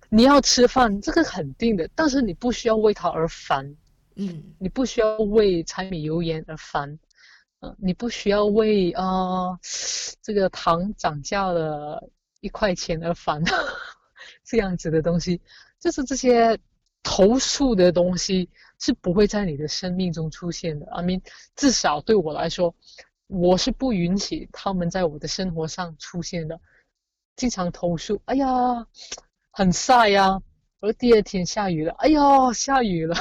[0.09, 3.75] 你要吃饭，这个肯定的，但是你不需要为他而烦。
[4.15, 6.89] 嗯，你不需要为柴米油盐而烦。
[7.61, 9.59] 嗯、呃，你不需要为啊、呃、
[10.21, 12.07] 这个糖涨价了
[12.41, 13.43] 一块钱而烦。
[14.43, 15.41] 这样子的东西，
[15.79, 16.57] 就是这些
[17.03, 20.85] 投诉的东西是不会在你的生命中出现的。
[20.91, 21.21] I mean，
[21.55, 22.73] 至少对我来说，
[23.27, 26.59] 我是不允许他们在我的生活上出现的。
[27.35, 28.47] 经常投诉，哎呀，
[29.51, 30.41] 很晒呀，
[30.79, 32.19] 而第二天下雨了，哎呀，
[32.51, 33.15] 下雨了，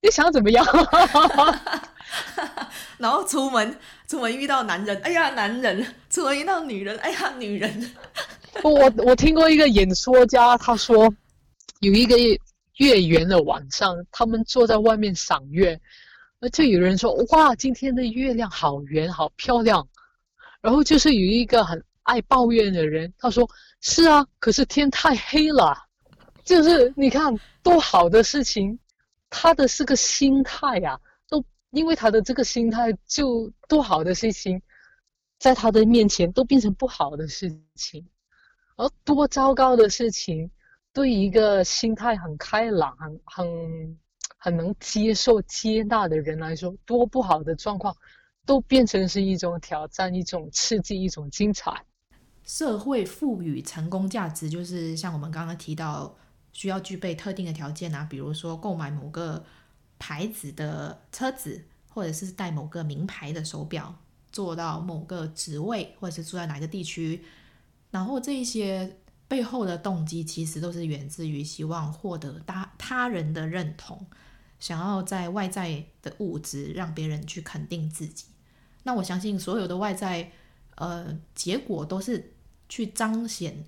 [0.00, 0.64] 你想怎么样？
[2.98, 7.96] 然后出门，出门遇到男人，哎呀，男人；出门遇到女人，哎呀，女人。
[8.62, 11.12] 我我听过一个演说家，他说
[11.80, 12.16] 有一个
[12.76, 15.80] 月圆的晚上，他们坐在外面赏月，
[16.40, 19.86] 而就有人说：“哇，今天的月亮好圆，好漂亮。”
[20.60, 23.48] 然后就是有一个很爱抱怨的人，他说
[23.80, 25.76] ：“是啊，可是天太黑了。”
[26.44, 28.78] 就是你看多好的事情，
[29.30, 34.60] 他的是个心态呀、啊，都因为他的这个心态，就多好的事情，
[35.38, 38.04] 在他的面前都变成不好的事情。
[38.78, 40.48] 而多糟糕的事情，
[40.92, 43.98] 对一个心态很开朗、很很
[44.38, 47.94] 很能接受、接纳的人来说，多不好的状况，
[48.46, 51.84] 都变成是一种挑战、一种刺激、一种精彩。
[52.44, 56.16] 社会赋予成功价值，就是像我们刚刚提到，
[56.52, 59.44] 需要具备特定的条件啊，比如说购买某个
[59.98, 63.92] 牌子的车子，或者是戴某个名牌的手表，
[64.30, 67.24] 做到某个职位，或者是住在哪个地区。
[67.90, 74.06] 然后这一些背后的动机，其实都是源自于希望获得他他人的认同，
[74.58, 78.26] 想要在外在的物质让别人去肯定自己。
[78.84, 80.30] 那我相信所有的外在，
[80.76, 82.32] 呃，结果都是
[82.68, 83.64] 去彰显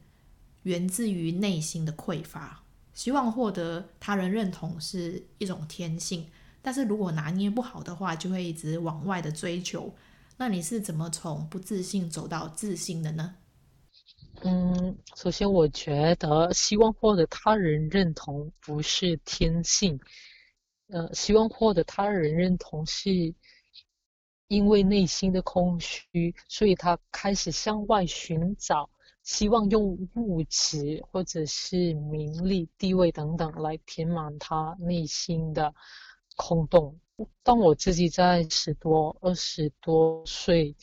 [0.62, 2.62] 源自于内心的匮乏。
[2.92, 6.26] 希望获得他人认同是一种天性，
[6.60, 9.94] 但是如果拿捏不好的话，就会一直往外的追求。
[10.36, 13.36] 那你是怎么从不自信走到自信的呢？
[14.42, 20.00] 嗯，首先我觉得希望获得他人认同不是天性，
[20.88, 23.34] 呃，希望获得他人认同是
[24.48, 28.88] 因为内心的空虚，所以他开始向外寻找，
[29.22, 35.74] 希望用物质或者是名利、地位等等来填满他内心的
[36.36, 36.98] 空洞。
[37.42, 40.74] 当我自己在十多、二十多岁。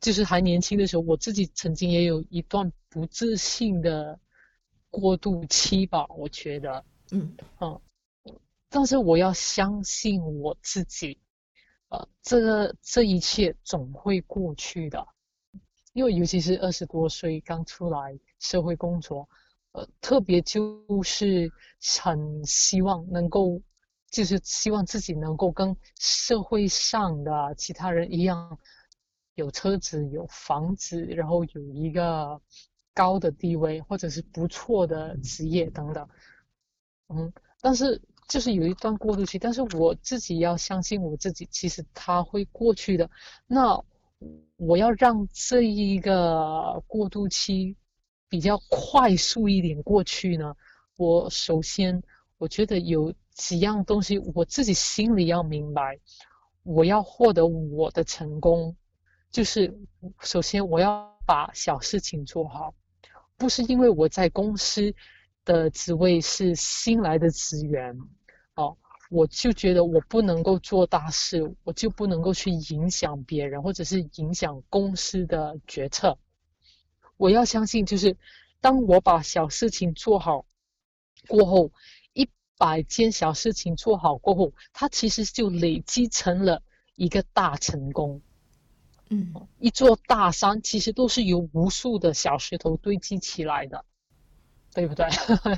[0.00, 4.18] 就是还年轻的时候，我自己曾经也有一段不自信的
[4.90, 7.80] 过渡期吧，我觉得，嗯嗯，
[8.70, 11.18] 但是我要相信我自己，
[11.90, 15.06] 呃，这个这一切总会过去的，
[15.92, 19.28] 因为尤其是二十多岁刚出来社会工作，
[19.72, 21.52] 呃，特别就是
[22.00, 23.60] 很希望能够，
[24.10, 28.58] 就是希望自己能够跟社会上的其他人一样。
[29.40, 32.40] 有车子，有房子，然后有一个
[32.94, 36.06] 高的地位，或者是不错的职业等等。
[37.08, 43.10] 嗯，但是就是有一段过渡期，但是我自己要相信我自己，其实它会过去的。
[43.46, 43.82] 那
[44.56, 47.74] 我要让这一个过渡期
[48.28, 50.54] 比较快速一点过去呢，
[50.96, 52.02] 我首先
[52.36, 55.98] 我觉得有几样东西我自己心里要明白，
[56.62, 58.76] 我要获得我的成功。
[59.30, 59.72] 就是，
[60.20, 62.74] 首先我要把小事情做好，
[63.36, 64.92] 不是因为我在公司
[65.44, 67.96] 的职位是新来的职员，
[68.54, 68.76] 哦，
[69.08, 76.18] 我就觉得我不能够做大事，我就不能够去影响别人，或者是影响公司的决策。
[77.16, 78.16] 我要相信，就是
[78.60, 80.44] 当我把小事情做好
[81.28, 81.70] 过后，
[82.14, 86.62] 一百件小事情做好过后，它其实就累积成了
[86.96, 88.20] 一个大成功。
[89.12, 93.84] 嗯，一座大山其实都是由无数的小石头堆积起来的，
[94.72, 95.08] 对不对？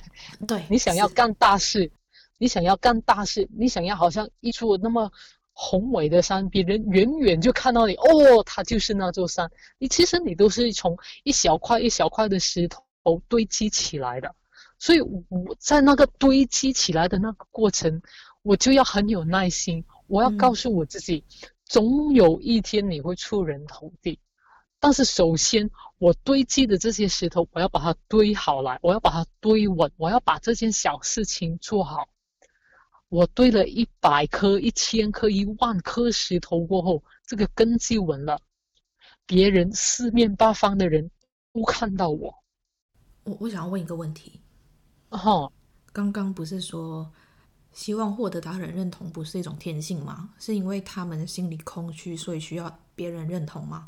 [0.49, 1.93] 对，你想要干大事，
[2.39, 5.13] 你想要干大事，你想要好像一座那么
[5.53, 9.51] 宏伟的山，别人远远就看到你，哦，它就是那座山。
[9.77, 14.35] 你其实你都是从一小块一小块的石头堆积起来的，
[14.79, 18.01] 所以我在那个堆积起来的那个过程，
[18.41, 21.23] 我就要很有耐心，我要告诉我自己。
[21.29, 24.21] 嗯总有一天你会出人头地，
[24.79, 32.07] 但是首先，我堆积的这些石头，我要把它堆好来，我要把它堆稳，我要把这件小事情做好。
[33.09, 38.39] 我堆了一百颗、一千颗、一万颗石头过后，这个根基稳了，
[39.25, 41.11] 别人四面八方的人
[41.55, 42.35] 都看到我。
[43.25, 44.43] 我我想要问一个问题，
[45.09, 45.51] 哦，
[45.91, 47.11] 刚刚不是说
[47.73, 50.31] 希望获得他人认同不是一种天性吗？
[50.39, 53.87] 是因为他们心里空虚，所以需要别人认同吗？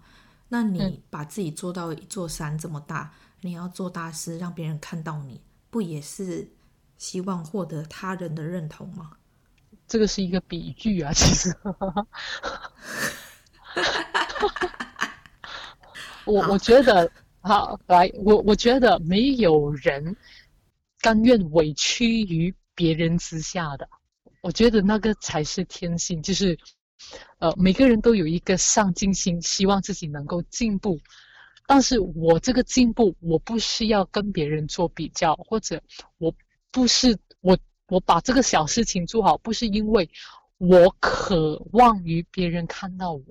[0.48, 3.12] 那你把自己做到一座山这么大，
[3.42, 6.48] 嗯、你要做大事，让别人看到你，不也是？
[6.96, 9.10] 希望获得他人的认同吗？
[9.86, 11.54] 这个是一个比喻啊， 其实。
[16.24, 17.10] 我我觉得，
[17.40, 20.16] 好来，我我觉得没有人
[21.00, 23.88] 甘愿委屈于别人之下的。
[24.40, 26.58] 我觉得那个才是天性，就是
[27.38, 31.00] 呃，每个人都有一个上进心，希望自己能够进步。
[31.66, 35.82] 但是我这个进步，我不需要跟别人做比较，或者
[36.18, 36.34] 我。
[36.74, 37.56] 不是我，
[37.86, 40.10] 我把这个小事情做好，不是因为
[40.58, 43.22] 我渴望于别人看到我，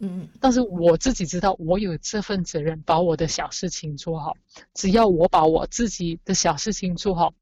[0.00, 4.36] 嗯，但是我自己知道我有这份责任，把我的小事情做好。
[4.74, 7.32] 只要我把我自己的小事情做好，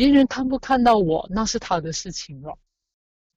[0.00, 2.56] 别人看不看到我，那是他的事情了。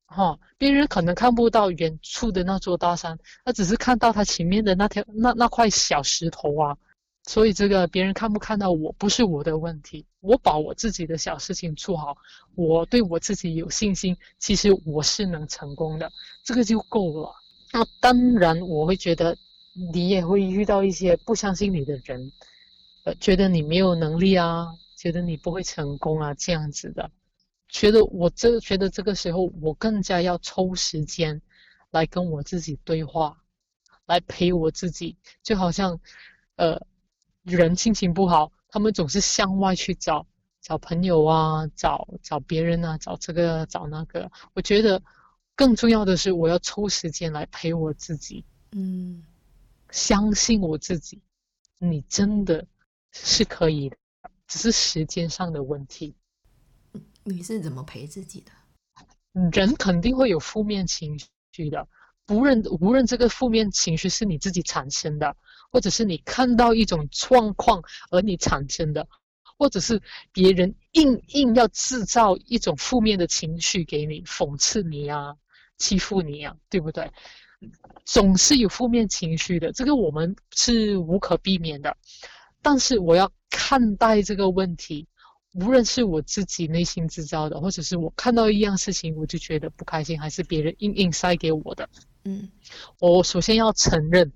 [0.05, 6.77] 哈、别人可能看不到远处的那座大山，他只是看到他前面的那条那那块小石头啊。
[7.23, 10.05] 所以这个别人看不看到我，不是我的问题。
[10.21, 12.15] 我把我自己的小事情做好，
[12.55, 16.09] 我对我自己有信心，其实我是能成功的，
[16.45, 17.29] 这个就够了。
[17.73, 19.35] 那当然，我会觉得
[19.91, 22.31] 你也会遇到一些不相信你的人，
[23.03, 24.67] 呃，觉得你没有能力啊，
[25.03, 27.11] 觉得你不会成功啊，这样子的。
[27.67, 31.41] 觉得我这觉得这个时候，我更加要抽时间
[31.91, 33.43] 来跟我自己对话，
[34.05, 35.99] 来陪我自己，就好像，
[36.55, 36.81] 呃。
[37.43, 40.25] 人心情不好，他们总是向外去找
[40.61, 44.31] 找朋友啊，找找别人啊，找这个找那个。
[44.53, 45.03] 我觉得
[45.53, 48.45] 更重要的是，我要抽时间来陪我自己。
[48.71, 49.25] 嗯，
[49.91, 51.21] 相信我自己，
[51.79, 52.65] 你真的
[53.11, 53.97] 是可以的，
[54.53, 56.13] 只是时间上的问题。
[57.23, 58.51] 你是怎么陪自己的？
[59.51, 61.17] 人肯定会有负面情
[61.51, 61.87] 绪的，
[62.27, 65.35] 不论无论这个负面情绪是你自己产生的。
[65.71, 67.81] 或者是你看到一种状况
[68.11, 69.07] 而你产生的，
[69.57, 69.99] 或者是
[70.31, 75.35] 别人硬硬要制造一种负面的情绪给你，讽刺你啊，
[75.79, 77.11] 欺负你啊，对不对？
[78.05, 81.97] 总是有负面情绪的，这个我们是无可避免的。
[82.61, 85.07] 但是我要看待这个问题，
[85.53, 91.87] 无论是我自己内心制造的，或者是我看到一样事情我就觉得不开心，还是别人硬硬塞给我的，
[92.23, 92.49] 嗯，
[92.99, 94.33] 我首先要承认。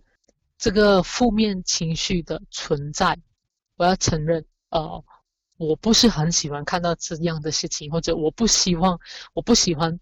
[0.59, 3.15] 这个负面情绪的存在，
[3.75, 5.03] 我要承认，呃，
[5.57, 8.99] 我不是很喜欢看到这样的事情，或者我不希望，
[9.33, 9.99] 我不喜欢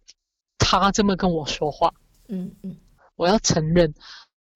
[0.58, 1.94] 他这么跟我说话。
[2.30, 2.78] 嗯嗯，
[3.18, 3.94] 我要承认，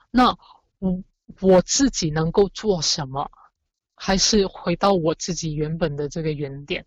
[0.10, 0.34] 那
[0.80, 1.04] 我
[1.42, 3.30] 我自己能够做什么？
[4.02, 6.86] 还是回到我自己原本的这个原点，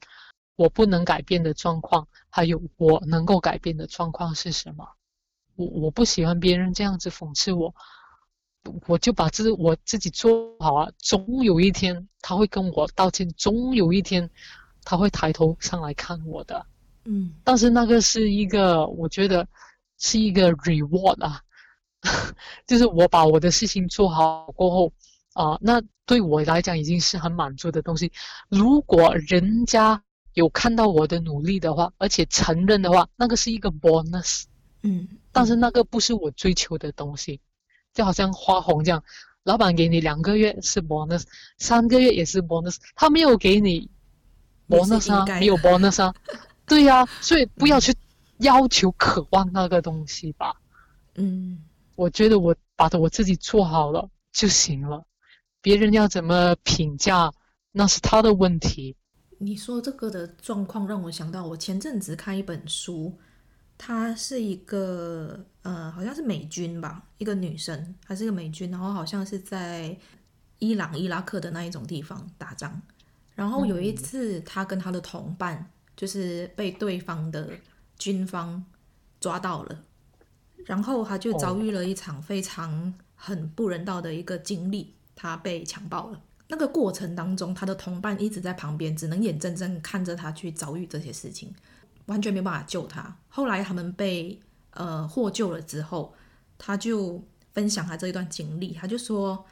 [0.56, 4.88] 我不能改变的状况，还有我能够改变的状况是什么？
[5.56, 7.74] 我我不喜欢别人这样子讽刺我。
[8.86, 14.30] 我就把这我自己做好啊，总有一天他会跟我道歉，总有一天
[14.84, 16.64] 他会抬头上来看我的，
[17.04, 19.46] 嗯，但是那个是一个，我觉得
[19.98, 21.42] 是一个 reward 啊，
[22.64, 24.92] 就是我把我的事情做好过后
[25.34, 28.12] 啊，那对我来讲已经是很满足的东西。
[28.48, 30.02] 如果人家
[30.34, 34.44] 有看到我的努力的话，而且承认的话，那个是一个 bonus，
[34.82, 37.40] 嗯，但是那个不是我追求的东西。
[37.94, 39.04] 就好像花红这样，
[39.44, 41.24] 老板给你两个月是 bonus，
[41.58, 43.90] 三个月也是 bonus，他没有给你
[44.66, 46.14] bonus 啊，没有 bonus 啊，
[46.66, 47.94] 对呀、啊，所以不要去
[48.38, 50.54] 要求、渴望那个东西吧。
[51.16, 51.62] 嗯，
[51.94, 55.04] 我觉得我把我自己做好了就行了，
[55.62, 57.32] 别人要怎么评价
[57.70, 58.94] 那是他的问题。
[59.38, 63.16] 你说这个的状况让我想到，我前阵子看一本书。
[63.78, 69.96] 她是一个呃，好像是美军吧，一个女生，她是一个美军，然后好像是在
[70.60, 72.80] 伊朗、伊拉克的那一种地方打仗。
[73.34, 77.50] 然后有一次，她跟她的同伴就是被对方的
[77.98, 78.64] 军方
[79.18, 79.82] 抓到了，
[80.64, 86.20] 然后她就遭遇了一场非常很不人道的一个经历，她被强暴了。
[86.48, 91.54] 那个过程当中，他的同伴一直在旁边，只能眼睁睁看着他去遭遇这些事情。
[92.06, 93.16] 完全没办法救他。
[93.28, 94.38] 后来他们被
[94.70, 96.12] 呃获救了之后，
[96.58, 98.74] 他就分享他这一段经历。
[98.74, 99.46] 他就说，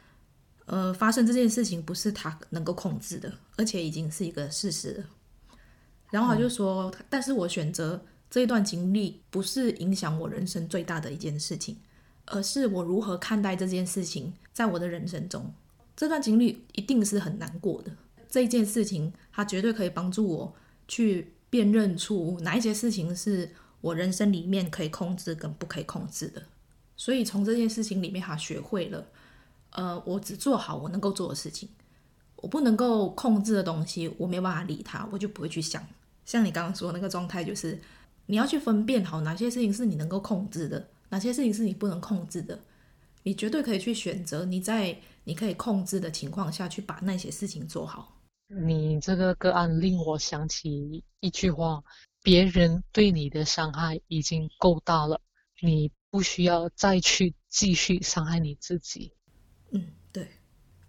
[0.65, 5.05] 呃，发生这件事情不是他能够控制的，而且已经是一个事实了。
[6.09, 11.77] 然后他就说，嗯、但是我选择这一段经历不是影响我人生最大的一件事情，
[12.25, 15.51] 而是我如何看待这件事情，在我的人生中，
[16.01, 17.95] 这段经历一定是很难过的。
[18.27, 20.55] 这一件事情，它绝对可以帮助我
[20.87, 23.47] 去辨认出哪一些事情是
[23.81, 26.41] 我人生里面可以控制跟不可以控制的。
[26.97, 29.05] 所以从这件事情里面，他学会了，
[29.73, 31.69] 呃，我只做好我能够做的事情，
[32.37, 35.85] 我不能够控制的东西，我没办法理他，我就不会去想。
[36.25, 37.79] 像你刚刚说的那个状态，就是
[38.25, 42.59] 你要去分辨好哪些事情是你能够控制的，哪些事情是你不能控制的。
[43.21, 48.21] 你绝对可以去选择你在你可以控制的情况下去把那些事情做好。
[48.47, 51.83] 你这个个案令我想起一句话：
[52.21, 55.21] 别人对你的伤害已经够大了，
[55.61, 59.13] 你不需要再去继续伤害你自己。
[59.71, 60.27] 嗯，对。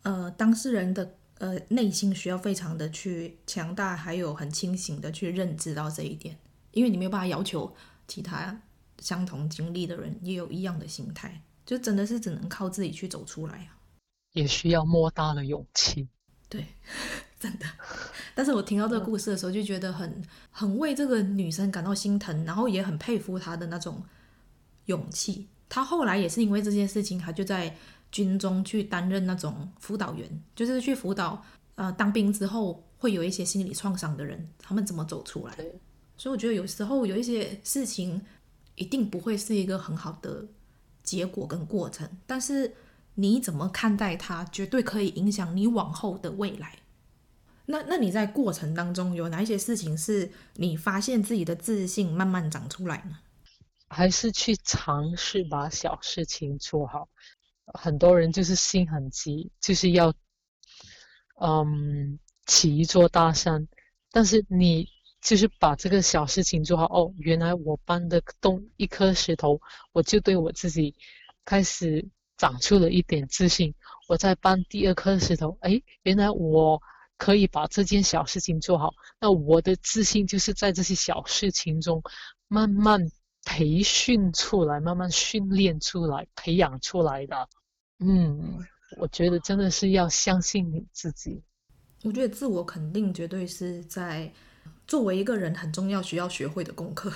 [0.03, 1.17] 呃，当事人的。
[1.39, 6.39] 呃，内心需要非常的去强大，还有很清醒的去认知到这一点，
[6.71, 7.75] 因为你没有办法要求
[8.07, 8.63] 其他
[9.01, 13.77] 相同经历的人也有一样的心态，就真的是只能靠自己去走出来啊，
[14.33, 16.09] 也需要莫大的勇气。
[16.49, 16.67] 对，
[17.41, 17.67] 真的。
[18.35, 24.03] 但是我听到这个故事的时候，就觉得很很为这个女生感到心疼，然后也很佩服她的那种
[24.87, 25.49] 勇气。
[25.69, 27.75] 她后来也是因为这件事情，她就在。
[28.13, 31.43] 军中去担任那种辅导员，就是去辅导
[31.77, 35.57] 呃当兵之后会有一些心理创伤的人，他们怎么走出来。
[36.19, 38.21] 所以我觉得有时候有一些事情
[38.75, 40.47] 一定不会是一个很好的
[41.03, 42.71] 结果跟过程，但是
[43.15, 46.79] 你怎么看待它，绝对可以影响你往后的未来。
[47.67, 53.19] 那那你在过程当中有哪一些事情是你发现自己的自信慢慢长出来呢？
[53.89, 57.09] 还是去尝试把小事情做好？
[57.67, 60.13] 很多人就是心很急，就是要，
[61.41, 63.69] 嗯，起一座大山。
[64.11, 64.89] 但是你
[65.21, 66.87] 就是把这个小事情做好。
[66.87, 69.61] 哦，原来我搬得动一颗石头，
[69.93, 70.95] 我就对我自己
[71.45, 72.09] 开始
[72.43, 73.73] 长出了一点自信。
[74.09, 76.83] 我在搬第二颗石头，哎，原来我
[77.17, 78.93] 可以把这件小事情做好。
[79.21, 82.03] 那我的自信就是在这些小事情中
[82.49, 83.01] 慢慢
[83.45, 87.49] 培训出来，慢慢训练出来，培养出来的。
[88.01, 88.59] 嗯，
[88.99, 91.41] 我觉得真的是要相信你自己。
[92.03, 94.33] 我觉得自我肯定绝对是在
[94.89, 97.13] 作为一个人很重要需要学会的功课，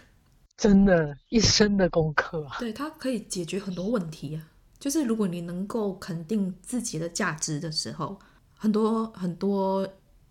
[0.56, 2.56] 真的，一生的功课啊。
[2.58, 4.48] 对，它可以解决很多问题啊。
[4.82, 8.18] 就是如果你能够肯定自己的价值的时候，
[8.52, 9.88] 很多很多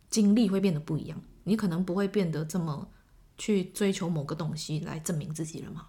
[0.10, 1.18] 经历会变得不一样。
[1.45, 2.86] 你可能不会变得这么
[3.38, 5.88] 去追求某个东西来证明自己了嘛，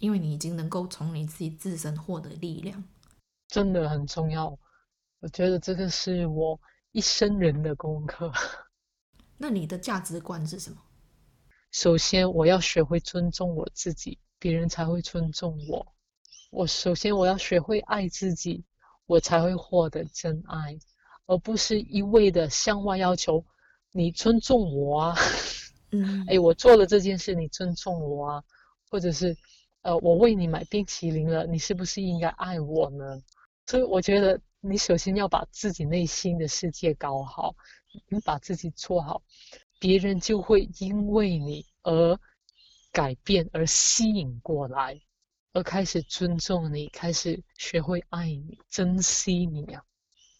[0.00, 2.82] 因为你已经能够从你自己自身获得力量。
[3.46, 4.58] 真的很重要，
[5.20, 6.60] 我觉得这个是我
[6.90, 8.32] 一生人的功课。
[9.38, 10.78] 那你的价值观是什么？
[11.70, 15.86] 首先，我要学会尊重我自己，别人才会尊重我。
[16.50, 18.64] 我首先我要学会爱自己，
[19.06, 20.78] 我才会获得真爱，
[21.26, 23.44] 而不是一味的向外要求
[23.90, 25.16] 你尊重我啊。
[25.92, 28.44] 嗯，哎，我做了这件事，你尊重我啊，
[28.88, 29.36] 或者是
[29.82, 33.22] 呃，我为你买冰淇淋了，你是不是应该爱我呢？
[33.66, 37.54] 所以我觉得，你首先要把自己内心的世界搞好，
[38.08, 39.22] 你把自己做好，
[39.78, 42.18] 别人就会因为你而
[42.90, 45.00] 改变，而吸引过来，
[45.52, 49.82] 而开始尊重你，开始学会爱你，珍惜你啊，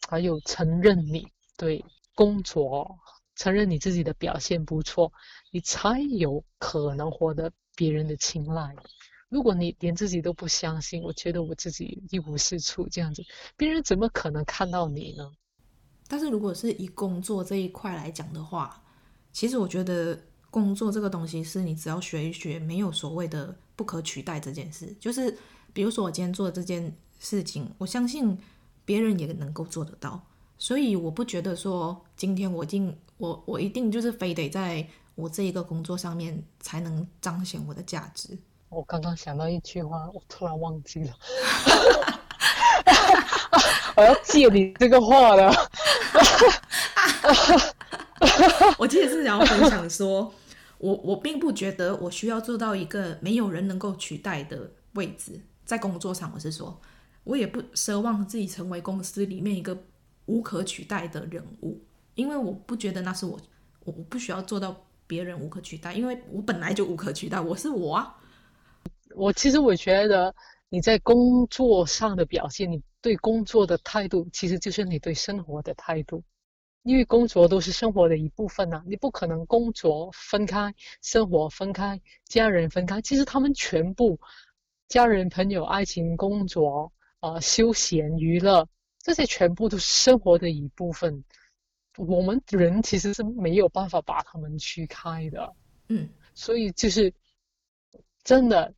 [0.09, 1.85] 还有承认你对
[2.15, 2.99] 工作，
[3.37, 5.13] 承认你自己的表现不错，
[5.51, 8.75] 你才有可能获得别人的青睐。
[9.29, 13.23] 如果你连自己都不相信，我觉得我自己一无是处，这样子，
[13.57, 15.31] 别人怎么可能看到你呢？
[16.09, 18.83] 但是如果是以工作这一块来讲的话，
[19.31, 20.19] 其实我觉得
[20.53, 24.95] 工作这个东西是你只要学一学，没有所谓的不可取代这件事。
[25.01, 25.35] 就是
[25.73, 28.39] 比如说我今天做的这件事情，我相信
[28.85, 30.23] 别人也能够做得到，
[30.59, 38.37] 所以我不觉得说今天我一定我我一定就是非得在我这一个工作上面才能彰显我的价值。
[38.69, 41.17] 我刚刚想到一句话，我突然忘记了。
[43.97, 45.53] 我要借你这个话了。
[48.79, 50.33] 我其实是想要分享说，
[50.83, 56.77] 我我并不觉得我需要做到一个没有人能够取代的位置，在工作上，我是说，
[57.23, 59.79] 我也不奢望自己成为公司里面一个
[60.27, 61.81] 无可取代的人物，
[62.17, 63.39] 因为我不觉得那是我，
[63.85, 64.77] 我我不需要做到
[65.07, 68.17] 别人无可取代，因为我本来就无可取代，我是我啊。
[69.15, 70.35] 我其实我觉得
[70.69, 76.25] 你在工作上的表现，你对工作的态度，其实就是你对生活的态度。
[76.83, 83.01] 因为工作都是生活的一部分呐，你不可能工作分开，生活分开，家人分开。
[83.03, 84.19] 其实他们全部，
[84.89, 88.69] 家人、朋友、爱情、工作，呃，休闲、娱乐，
[88.99, 91.25] 这些全部都是生活的一部分。
[91.97, 95.55] 我们人其实是没有办法把他们区开的。
[95.89, 97.15] 嗯，所以就是
[98.25, 98.75] 真的，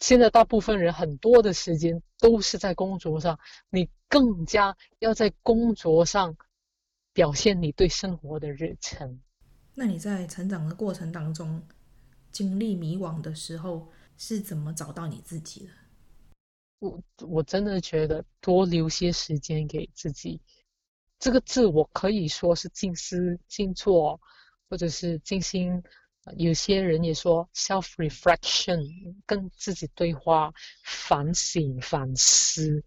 [0.00, 3.38] 现在大部分人很多的时间都是在工作上，
[3.70, 6.36] 你更加要在工作上。
[7.16, 9.18] 表现你对生活的热忱。
[9.74, 11.66] 那你在成长的过程当中，
[12.30, 15.72] 经历迷惘的时候，是怎么找到你自己的？
[16.78, 20.42] 我我真的觉得多留些时间给自己，
[21.18, 24.20] 这个字我可以说是静思静坐，
[24.68, 25.82] 或者是静心。
[26.36, 30.52] 有些人也说 self reflection，跟自己对话、
[30.84, 32.84] 反省、反思，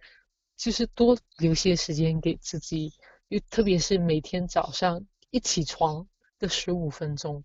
[0.56, 2.94] 就是多留些时间给自己。
[3.30, 6.08] 又特别是每天早上一起床
[6.40, 7.44] 的十五分钟，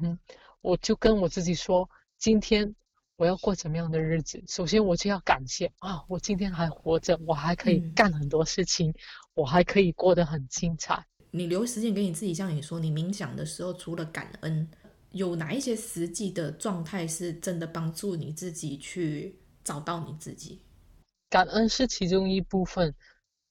[0.00, 0.16] 嗯，
[0.60, 2.72] 我就跟我自己说，今天
[3.16, 4.40] 我要过怎么样的日子？
[4.46, 8.94] 首先，我就要感谢啊，我今天还活着，我还可以干很多事情，嗯、
[9.34, 11.04] 我还可以过得很精彩。
[11.32, 14.70] 你留时间给你自己，像你说，你冥想的时候，除了感恩，
[15.10, 20.62] 有哪一些实际的状态是真的帮助你自己去找到你自己？
[21.28, 22.94] 感恩是其中一部分。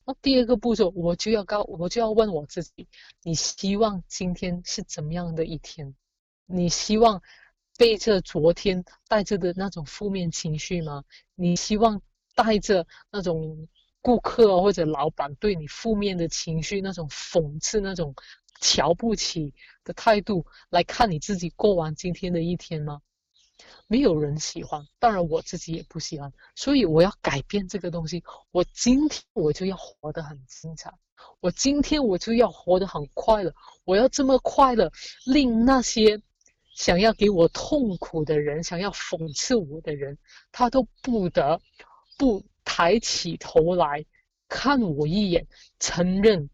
[0.06, 2.88] 那第二个步骤，我就要告，我就要问我自己：
[3.24, 5.96] 你希望今天是怎么样的一天？
[6.46, 7.24] 你希望
[7.78, 11.04] 背着昨天带着的那种负面情绪吗？
[11.34, 12.02] 你希望
[12.36, 13.68] 带着那种
[14.00, 18.14] 顾客或者老板对你负面的情绪，那种讽刺、那种
[18.62, 23.02] 瞧不起的态度来看你自己过完今天的一天吗？
[23.88, 28.24] 没有人喜欢，当然我自己也不喜欢，所以我要改变这个东西。
[28.52, 30.92] 我今天我就要活得很精彩，
[31.40, 33.54] 我今天我就要活得很快乐，
[33.84, 34.92] 我要这么快乐，
[35.26, 36.20] 令那些
[36.76, 40.18] 想要给我痛苦的人、想要讽刺我的人，
[40.52, 41.62] 他都不得
[42.18, 44.06] 不抬起头来
[44.50, 45.48] 看我一眼，
[45.80, 46.50] 承认，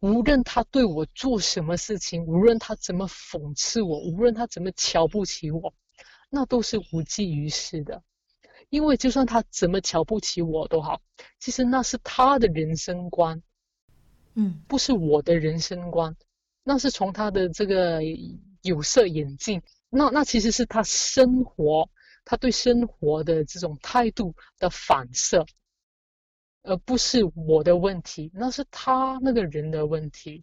[0.00, 5.74] 无论他对我做什么事情，无论他怎么讽刺我，无论他怎么瞧不起我。
[6.34, 8.02] 那都是无济于事的，
[8.68, 11.00] 因为就算他怎么瞧不起我都好，
[11.38, 13.40] 其实那是他的人生观，
[14.34, 16.16] 嗯，不是我的人生观，
[16.64, 18.00] 那是从他的这个
[18.62, 21.88] 有色眼镜，那那其实是他生活，
[22.24, 25.46] 他对生活的这种态度的反射，
[26.64, 30.42] 而不是我的问题，那是他那个人的问题，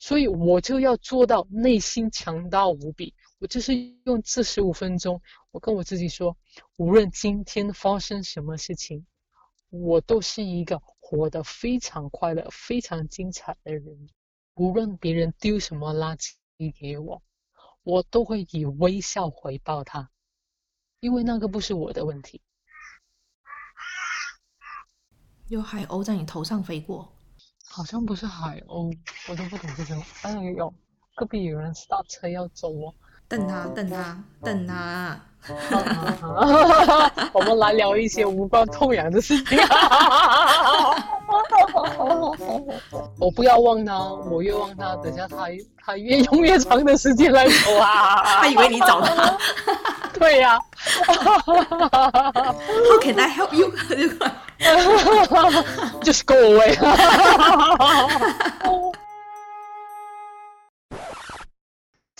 [0.00, 3.14] 所以我就要做到内心强大无比。
[3.40, 3.74] 我就是
[4.04, 6.36] 用这十五分钟，我跟我自己说，
[6.76, 9.06] 无论今天发生什么事情，
[9.70, 14.10] 我都是一个活得非常快乐、非常精彩的人。
[14.56, 16.34] 无论别人丢什么垃圾
[16.78, 17.22] 给我，
[17.82, 20.10] 我都会以微笑回报他，
[21.00, 22.42] 因为那个不是我的问题。
[25.48, 27.10] 有海鸥在你头上飞过？
[27.64, 28.94] 好像不是海鸥，
[29.30, 30.02] 我都不懂这种。
[30.24, 30.74] 哎呦，
[31.16, 32.94] 隔壁有人刹车要走哦。
[33.30, 35.16] 瞪他，瞪他，瞪他！
[37.32, 39.56] 我们来聊一些无关痛痒的事情。
[43.20, 43.96] 我不要忘他，
[44.28, 45.46] 我越忘他，等下他
[45.80, 48.20] 他越用越长的时间来走啊！
[48.42, 49.38] 他以为你找他。
[50.18, 50.60] 对呀、啊。
[51.06, 53.86] How can I help you？Just
[56.26, 56.76] go away。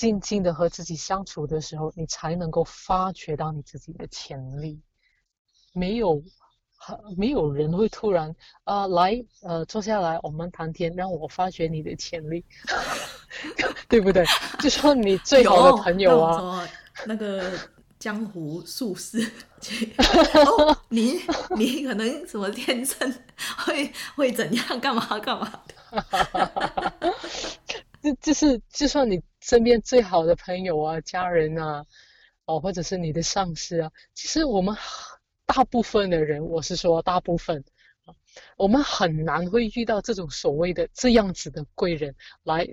[0.00, 4.80] 静静的和自己相处的时候，你才能够发掘到你自己的潜力。
[5.74, 6.22] 没有，
[7.18, 8.34] 没有人会突然
[8.64, 12.42] 啊、呃、来呃坐下来，我们谈天，让我发掘你的潜力，
[13.90, 14.24] 对不对？
[14.58, 16.66] 就说你最好的朋友啊，
[17.04, 17.52] 那个
[17.98, 19.20] 江湖术士，
[20.46, 21.20] 哦、你
[21.58, 23.14] 你可能什么天生
[23.66, 27.14] 会会怎样干嘛干嘛的。
[28.02, 31.84] 就就是，就算你身边最好的朋友啊、家人啊，
[32.46, 34.74] 哦，或者是你的上司啊，其实我们
[35.44, 37.62] 大部分的人，我是说大部分，
[38.56, 42.66] 我们很难会遇到这种所谓的这样子的贵人来，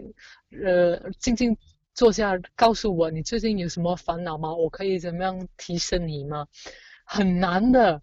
[0.64, 1.58] 呃，静静
[1.94, 4.56] 坐下，告诉我你最近有什么烦恼吗？
[4.56, 6.48] 我可以怎么样提升你吗？
[7.04, 8.02] 很难的，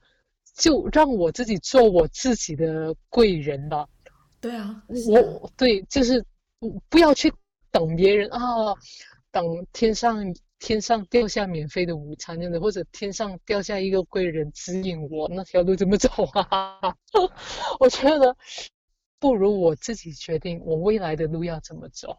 [0.55, 3.89] 就让我自己做我自己的贵人吧。
[4.43, 6.23] 对啊，我对，就是。
[6.89, 7.33] 不要去
[7.71, 8.39] 等别人啊，
[9.31, 16.81] 等天上天上掉下免费的午餐，真的，或者天上掉下一个贵人指引我那条路怎么走啊？
[17.81, 18.37] 我觉得
[19.19, 22.17] 不如我自己决定我未来的路要怎么走，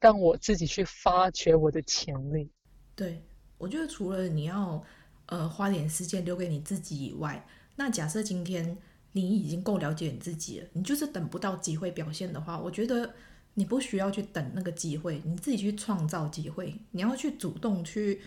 [0.00, 2.50] 让我自己去发掘我的潜力。
[2.94, 3.22] 对，
[3.56, 4.84] 我觉得除了你要
[5.26, 7.46] 呃花点时间留给你自己以外，
[7.76, 8.76] 那假设今天
[9.12, 13.14] 你已经够了解你自己了，你就是等不到机会表现的话，我觉得。
[13.54, 16.74] 你不需要去等那个机会，你自己去创造机会。
[16.92, 18.20] 你要去主动去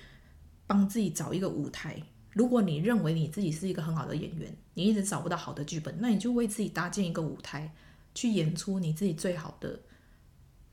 [0.67, 2.01] 帮自己找一个舞台。
[2.33, 7.73] 如果你认为你自己是一个很好的演员，你一直找不到好的剧本，那你就为自己搭建一个舞台，
[8.13, 9.79] 去演出你自己最好的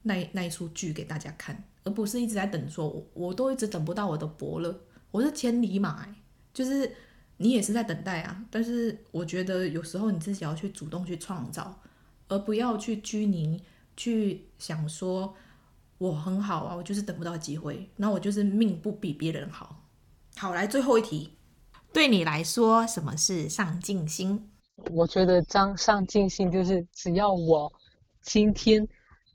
[0.02, 4.80] 那那一出剧给大家看，而不是一直在等说，我我都一直等不到我的伯乐，
[5.12, 6.06] 我是千里马，
[6.52, 6.92] 就是
[7.36, 8.44] 你也是在等待啊。
[8.50, 11.80] 但是我觉得有时候你自己要去主动去创造，
[12.28, 13.62] 而不要去拘泥。
[13.96, 15.34] 去想说，
[15.98, 19.84] 我很好啊，我就是等不到机会，那我就是命不比别人好。
[20.36, 21.36] 好，来最后一题，
[21.92, 24.50] 对你来说，什么是上进心？
[24.90, 27.72] 我觉得张上进心就是只要我
[28.22, 28.88] 今天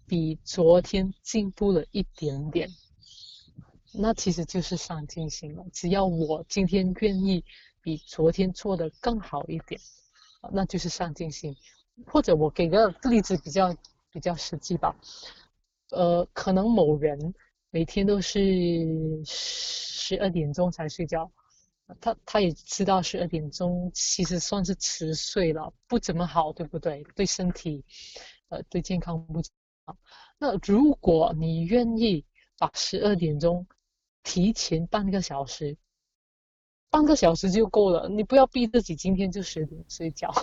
[0.05, 2.67] 比昨天进步了一点点，
[3.93, 5.63] 那其实就是上进心了。
[5.71, 7.45] 只要我今天愿意
[7.81, 9.79] 比昨天做得更好一点，
[10.51, 11.55] 那就是上进心。
[12.05, 13.73] 或者我给个例子比较。
[14.17, 14.95] 比较实际吧，
[15.91, 17.35] 呃，可能某人
[17.69, 21.31] 每天都是十二点钟才睡觉，
[22.01, 27.03] 他他也知道十二点钟其实算是迟睡了，不怎么好，对不对？
[27.15, 27.85] 对身体，
[28.49, 29.39] 呃，对健康不
[29.85, 29.95] 好。
[30.39, 32.25] 那如果你愿意
[32.57, 33.67] 把十二点钟
[34.23, 35.77] 提前半个小时，
[36.89, 40.33] 半个小时就够了，你不要逼自己今天就十点睡觉，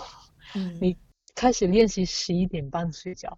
[0.55, 0.97] 嗯，你
[1.35, 3.37] 开始练习十一点半睡觉。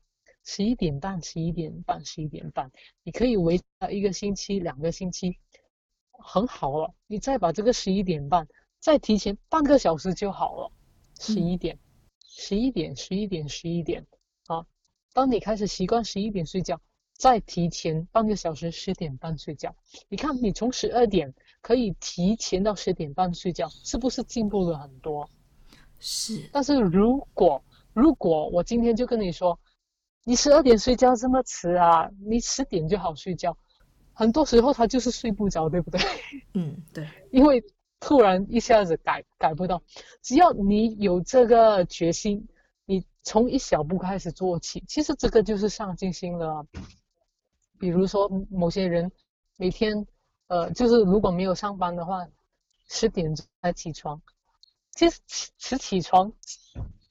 [0.49, 2.71] 十一点半，十一点半，十一点半，
[3.03, 5.37] 你可以维持一个星期、两个星期，
[6.11, 6.93] 很好了。
[7.05, 8.47] 你再把这个十一点半
[8.79, 10.71] 再提前半个小时就好了。
[11.19, 11.77] 十一点，
[12.25, 14.07] 十一点，十一点，十一点。
[14.47, 14.65] 啊，
[15.13, 16.79] 当你开始习惯十一点睡觉，
[17.11, 19.75] 再提前半个小时，十点半睡觉。
[20.07, 25.29] 你看，你从十二点可以提前到十点半睡觉，是不是进步了很多？
[25.99, 26.49] 是。
[26.53, 29.59] 但是如果如果我今天就跟你说，
[30.27, 32.09] 你十二点睡觉这么迟啊？
[32.19, 33.57] 你十点就好睡觉。
[34.11, 36.01] 很多时候他就是睡不着，对不对？
[36.53, 37.07] 嗯，对。
[37.31, 37.63] 因为
[38.01, 39.81] 突然一下子改改不到，
[40.21, 42.45] 只要你有这个决心，
[42.83, 46.67] 你从一小步开始做起，其实这个就是上进心了。
[47.79, 49.09] 比如说某些人
[49.55, 50.05] 每天，
[50.47, 52.27] 呃，就是如果没有上班的话，
[52.89, 54.21] 十点钟才起床。
[54.91, 56.33] 其实迟迟起床，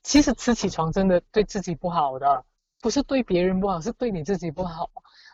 [0.03, 2.45] 其实迟起床真的对自己不好的。
[2.87, 4.89] 不是对别人不好，是对你自己不好。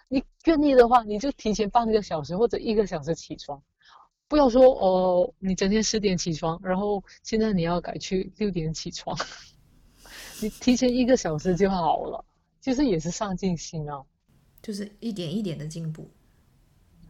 [0.08, 3.62] 你愿意的话，你就提前半个小时或者一个小时起床，
[4.26, 9.14] 不要说哦，你整天十点起床，然后现在你要改去六点起床，
[10.40, 12.24] 你提前一个小时就好了。
[12.62, 14.02] 其实也是上进心啊，
[14.62, 16.10] 就是一点一点的进步。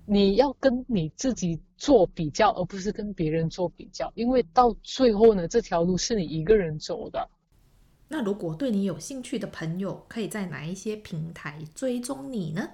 [0.05, 7.31] 你要跟你自己做比较，而不是跟别人做比较，因为到最后呢，这条路是你一个人走的。
[8.13, 12.69] 那如果对你有兴趣的朋友，可以在哪一些平台追踪你呢？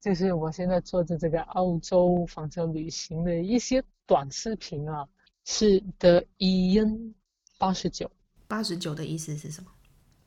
[0.00, 5.04] 就是我现在做的这个澳洲房车旅行的一些短视频啊，
[5.44, 7.14] 是 The Ian
[7.58, 8.08] 八十九。
[8.46, 9.68] 八十九的意思是什么？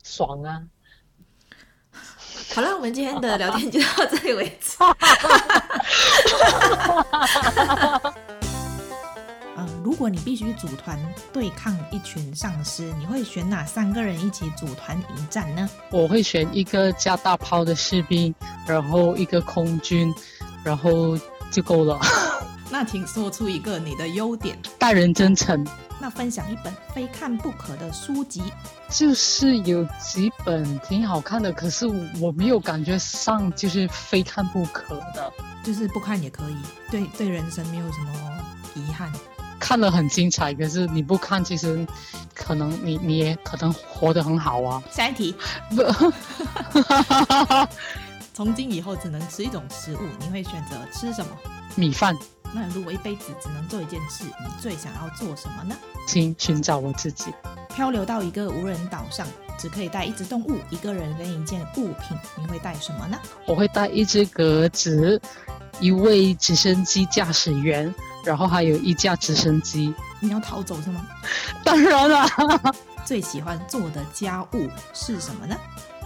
[0.04, 0.68] 爽啊！
[2.54, 4.78] 好了，我们今天的聊天就到这里为止。
[9.90, 11.00] 如果你必须组团
[11.34, 15.68] 对抗一群丧尸，你会选哪三个人一起组团迎战呢？
[15.90, 18.34] 我会选一个加大炮的士兵，
[18.68, 20.14] 然后一个空军，
[20.64, 21.18] 然后
[21.50, 22.00] 就够了。
[22.70, 24.56] 那请说出一个你的优点。
[24.78, 25.66] 待人真诚。
[26.00, 28.44] 那分享一本非看不可的书籍。
[28.90, 31.88] 就是有几本挺好看的，可是
[32.22, 35.34] 我没有感觉上就是非看不可的。
[35.64, 36.58] 就是不看也可以，
[36.92, 38.14] 对对人生没有什么
[38.76, 39.12] 遗憾。
[39.60, 41.86] 看了很精彩，可是你不看，其实
[42.34, 44.82] 可能你你也可能活得很好啊。
[44.92, 45.36] 下一题，
[48.34, 51.32] 从今以后只能吃一种食物，你会选择吃什么？
[51.76, 52.16] 米饭。
[52.52, 55.76] 那如果一辈子只能做一件事，你最想要做什么呢？
[56.08, 57.32] 请寻找我自己。
[57.76, 63.20] 漂流到一个无人岛上，只可以带一只动物、一个人跟一件物品，你会带什么呢？
[63.46, 65.22] 我会带一只鸽子，
[65.80, 67.94] 一位直升机驾驶员。
[68.30, 71.04] 然后还有一架直升机，你要逃走是吗？
[71.64, 72.28] 当然了。
[73.04, 75.58] 最喜欢做的家务是什么呢？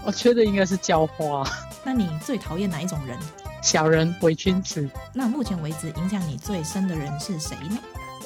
[0.05, 1.45] 我觉得应该是浇花。
[1.83, 3.19] 那你最讨厌哪一种人？
[3.61, 4.89] 小人伪君子。
[5.11, 7.77] 那目前为止，影响你最深的人是谁呢？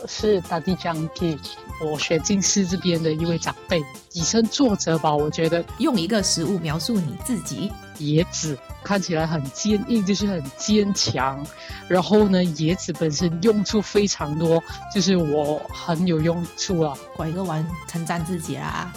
[0.07, 1.37] 是大地将军，
[1.81, 3.83] 我学近师这边的一位长辈，
[4.13, 5.13] 以身作则吧。
[5.13, 11.45] 我觉得用一个食物描述你自己，椰子看起来很坚硬，就是很坚强。
[11.87, 16.93] 然后呢，椰子本身用处非常多，就是我很有用处啊。
[17.15, 18.91] 拐个弯称赞自己啦，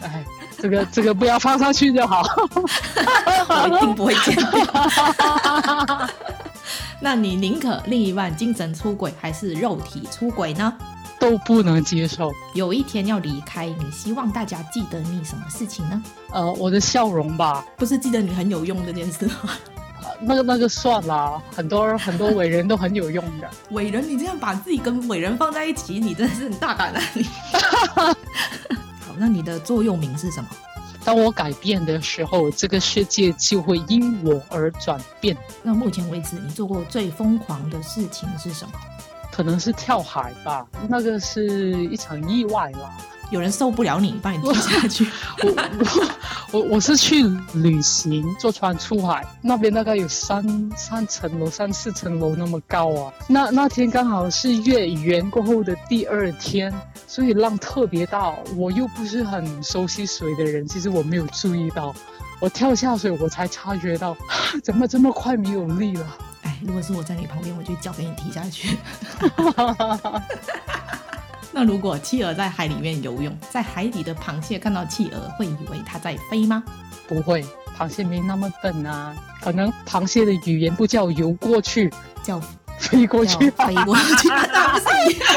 [0.00, 0.24] 哎，
[0.58, 2.22] 这个这个不要放上去就好，
[3.48, 6.08] 我一定不会剪掉。
[7.00, 10.72] 那你宁可另一半精神出轨还是肉体出轨呢？
[11.20, 12.30] 都不能接受。
[12.54, 16.02] 有一天要离开，你希望大家记得你什么事情呢？
[16.32, 17.64] 呃，我的笑容吧。
[17.76, 19.50] 不是记得你很有用这件事吗？
[20.02, 23.48] 呃，那个那个算了，很多很多伟人都很有用的。
[23.70, 27.24] 伟人，你这样把自己跟伟人放在一起，你真的是很大胆啊你！
[29.00, 30.48] 好，那你的座右铭是什么？
[31.04, 35.36] 当我改变的时候，这个世界就会因我而转变。
[35.62, 38.72] 那目前为止，你做过最疯狂的事情是什么？
[39.30, 42.96] 可能是跳海吧，那个是一场意外啦。
[43.30, 45.06] 有人受不了你，把你踢下去。
[45.42, 53.12] 我我我我是去旅行，坐船出海，那边大概有三三层楼、三四层楼那么高啊。
[53.26, 56.72] 那那天刚好是月圆过后的第二天，
[57.06, 58.34] 所以浪特别大。
[58.56, 61.94] 我又不是很熟悉水的人，其实我没有注意到。
[62.40, 64.16] 我跳下水，我才察觉到，
[64.62, 66.06] 怎么这么快没有力了？
[66.42, 68.76] 哎，如果是我在你旁边，我就脚给你踢下去。
[71.56, 76.64] 那如果企鹅在海里面游泳，在海底的螃蟹看到企鹅，会以为它在飞吗？
[77.06, 77.44] 不会，
[77.78, 79.14] 螃蟹没那么笨啊。
[79.40, 81.88] 可能螃蟹的语言不叫游过去，
[82.24, 82.40] 叫
[82.76, 83.48] 飞过去。
[83.50, 85.30] 飞过去，那不是一样？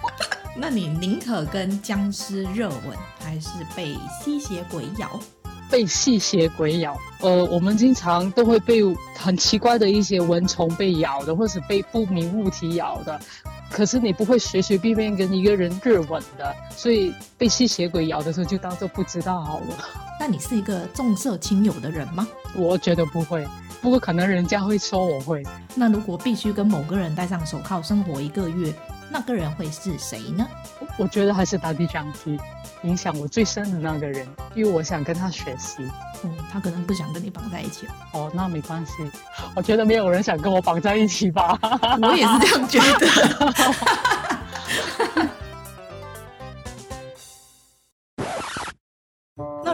[0.56, 5.20] 那你宁可跟僵尸热吻，还是被吸血鬼咬？
[5.68, 6.96] 被吸血鬼咬。
[7.20, 8.80] 呃，我们经常都会被
[9.14, 13.20] 很奇怪的一些蚊虫被咬的，或是被不明物体咬的。
[13.72, 19.66] 可是你不会随随便便跟一个人热吻的，所以被吸血鬼咬的时候就当做不知道好了。
[20.20, 22.28] 那你是一个重色轻友的人吗？
[22.54, 23.46] 我觉得不会，
[23.80, 25.42] 不过可能人家会说我会。
[25.74, 28.72] 那如果必须跟某个人戴上手铐生活一个月，
[29.10, 30.46] 那个人会是谁呢？
[30.98, 32.38] 我觉得还是打地将军，
[32.82, 35.88] 影响我最深的那个人，因为我想跟他学习。
[36.24, 38.30] 嗯，他可能不想跟你绑在一起哦。
[38.34, 38.92] 那没关系，
[39.56, 41.58] 我觉得没有人想跟我绑在一起吧。
[42.00, 44.31] 我也是这样觉得。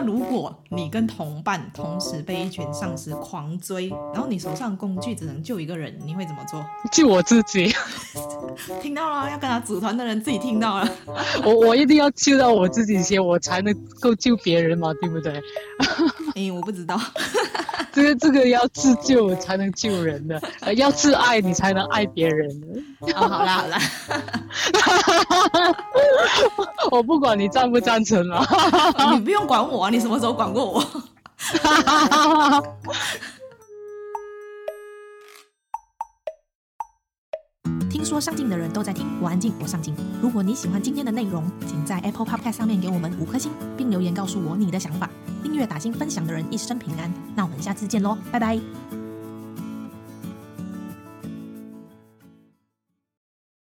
[0.09, 6.65] 如果你跟同伴同时被一群丧尸狂追，然后你手上工具只能救一个人，你会怎么做？
[6.91, 7.71] 救我自己。
[8.81, 10.89] 听到了，要跟他组团的人自己听到了。
[11.45, 15.33] 我我一定要救到我自己先，我才能够救别人嘛，对不对？
[16.29, 16.99] 哎、欸，我不知道。
[17.99, 22.49] 这个这个要自救才能救人的， 呃，要自爱你才能爱别人。
[22.99, 23.77] 哦，好啦好啦。
[26.91, 28.47] 我不管你赞不赞成啊，
[29.13, 30.83] 你不用管我啊，你什么时候管过我？
[37.89, 39.95] 听说上镜的人都在听，我安静，我上镜。
[40.21, 45.09] 如果你喜欢今天的内容，请在 Apple Podcast 上面给我们五颗星，并留言告诉我你的想法。
[45.41, 47.11] 订阅、打星、分享的人一生平安。
[47.35, 48.98] 那我们下次见喽，拜拜。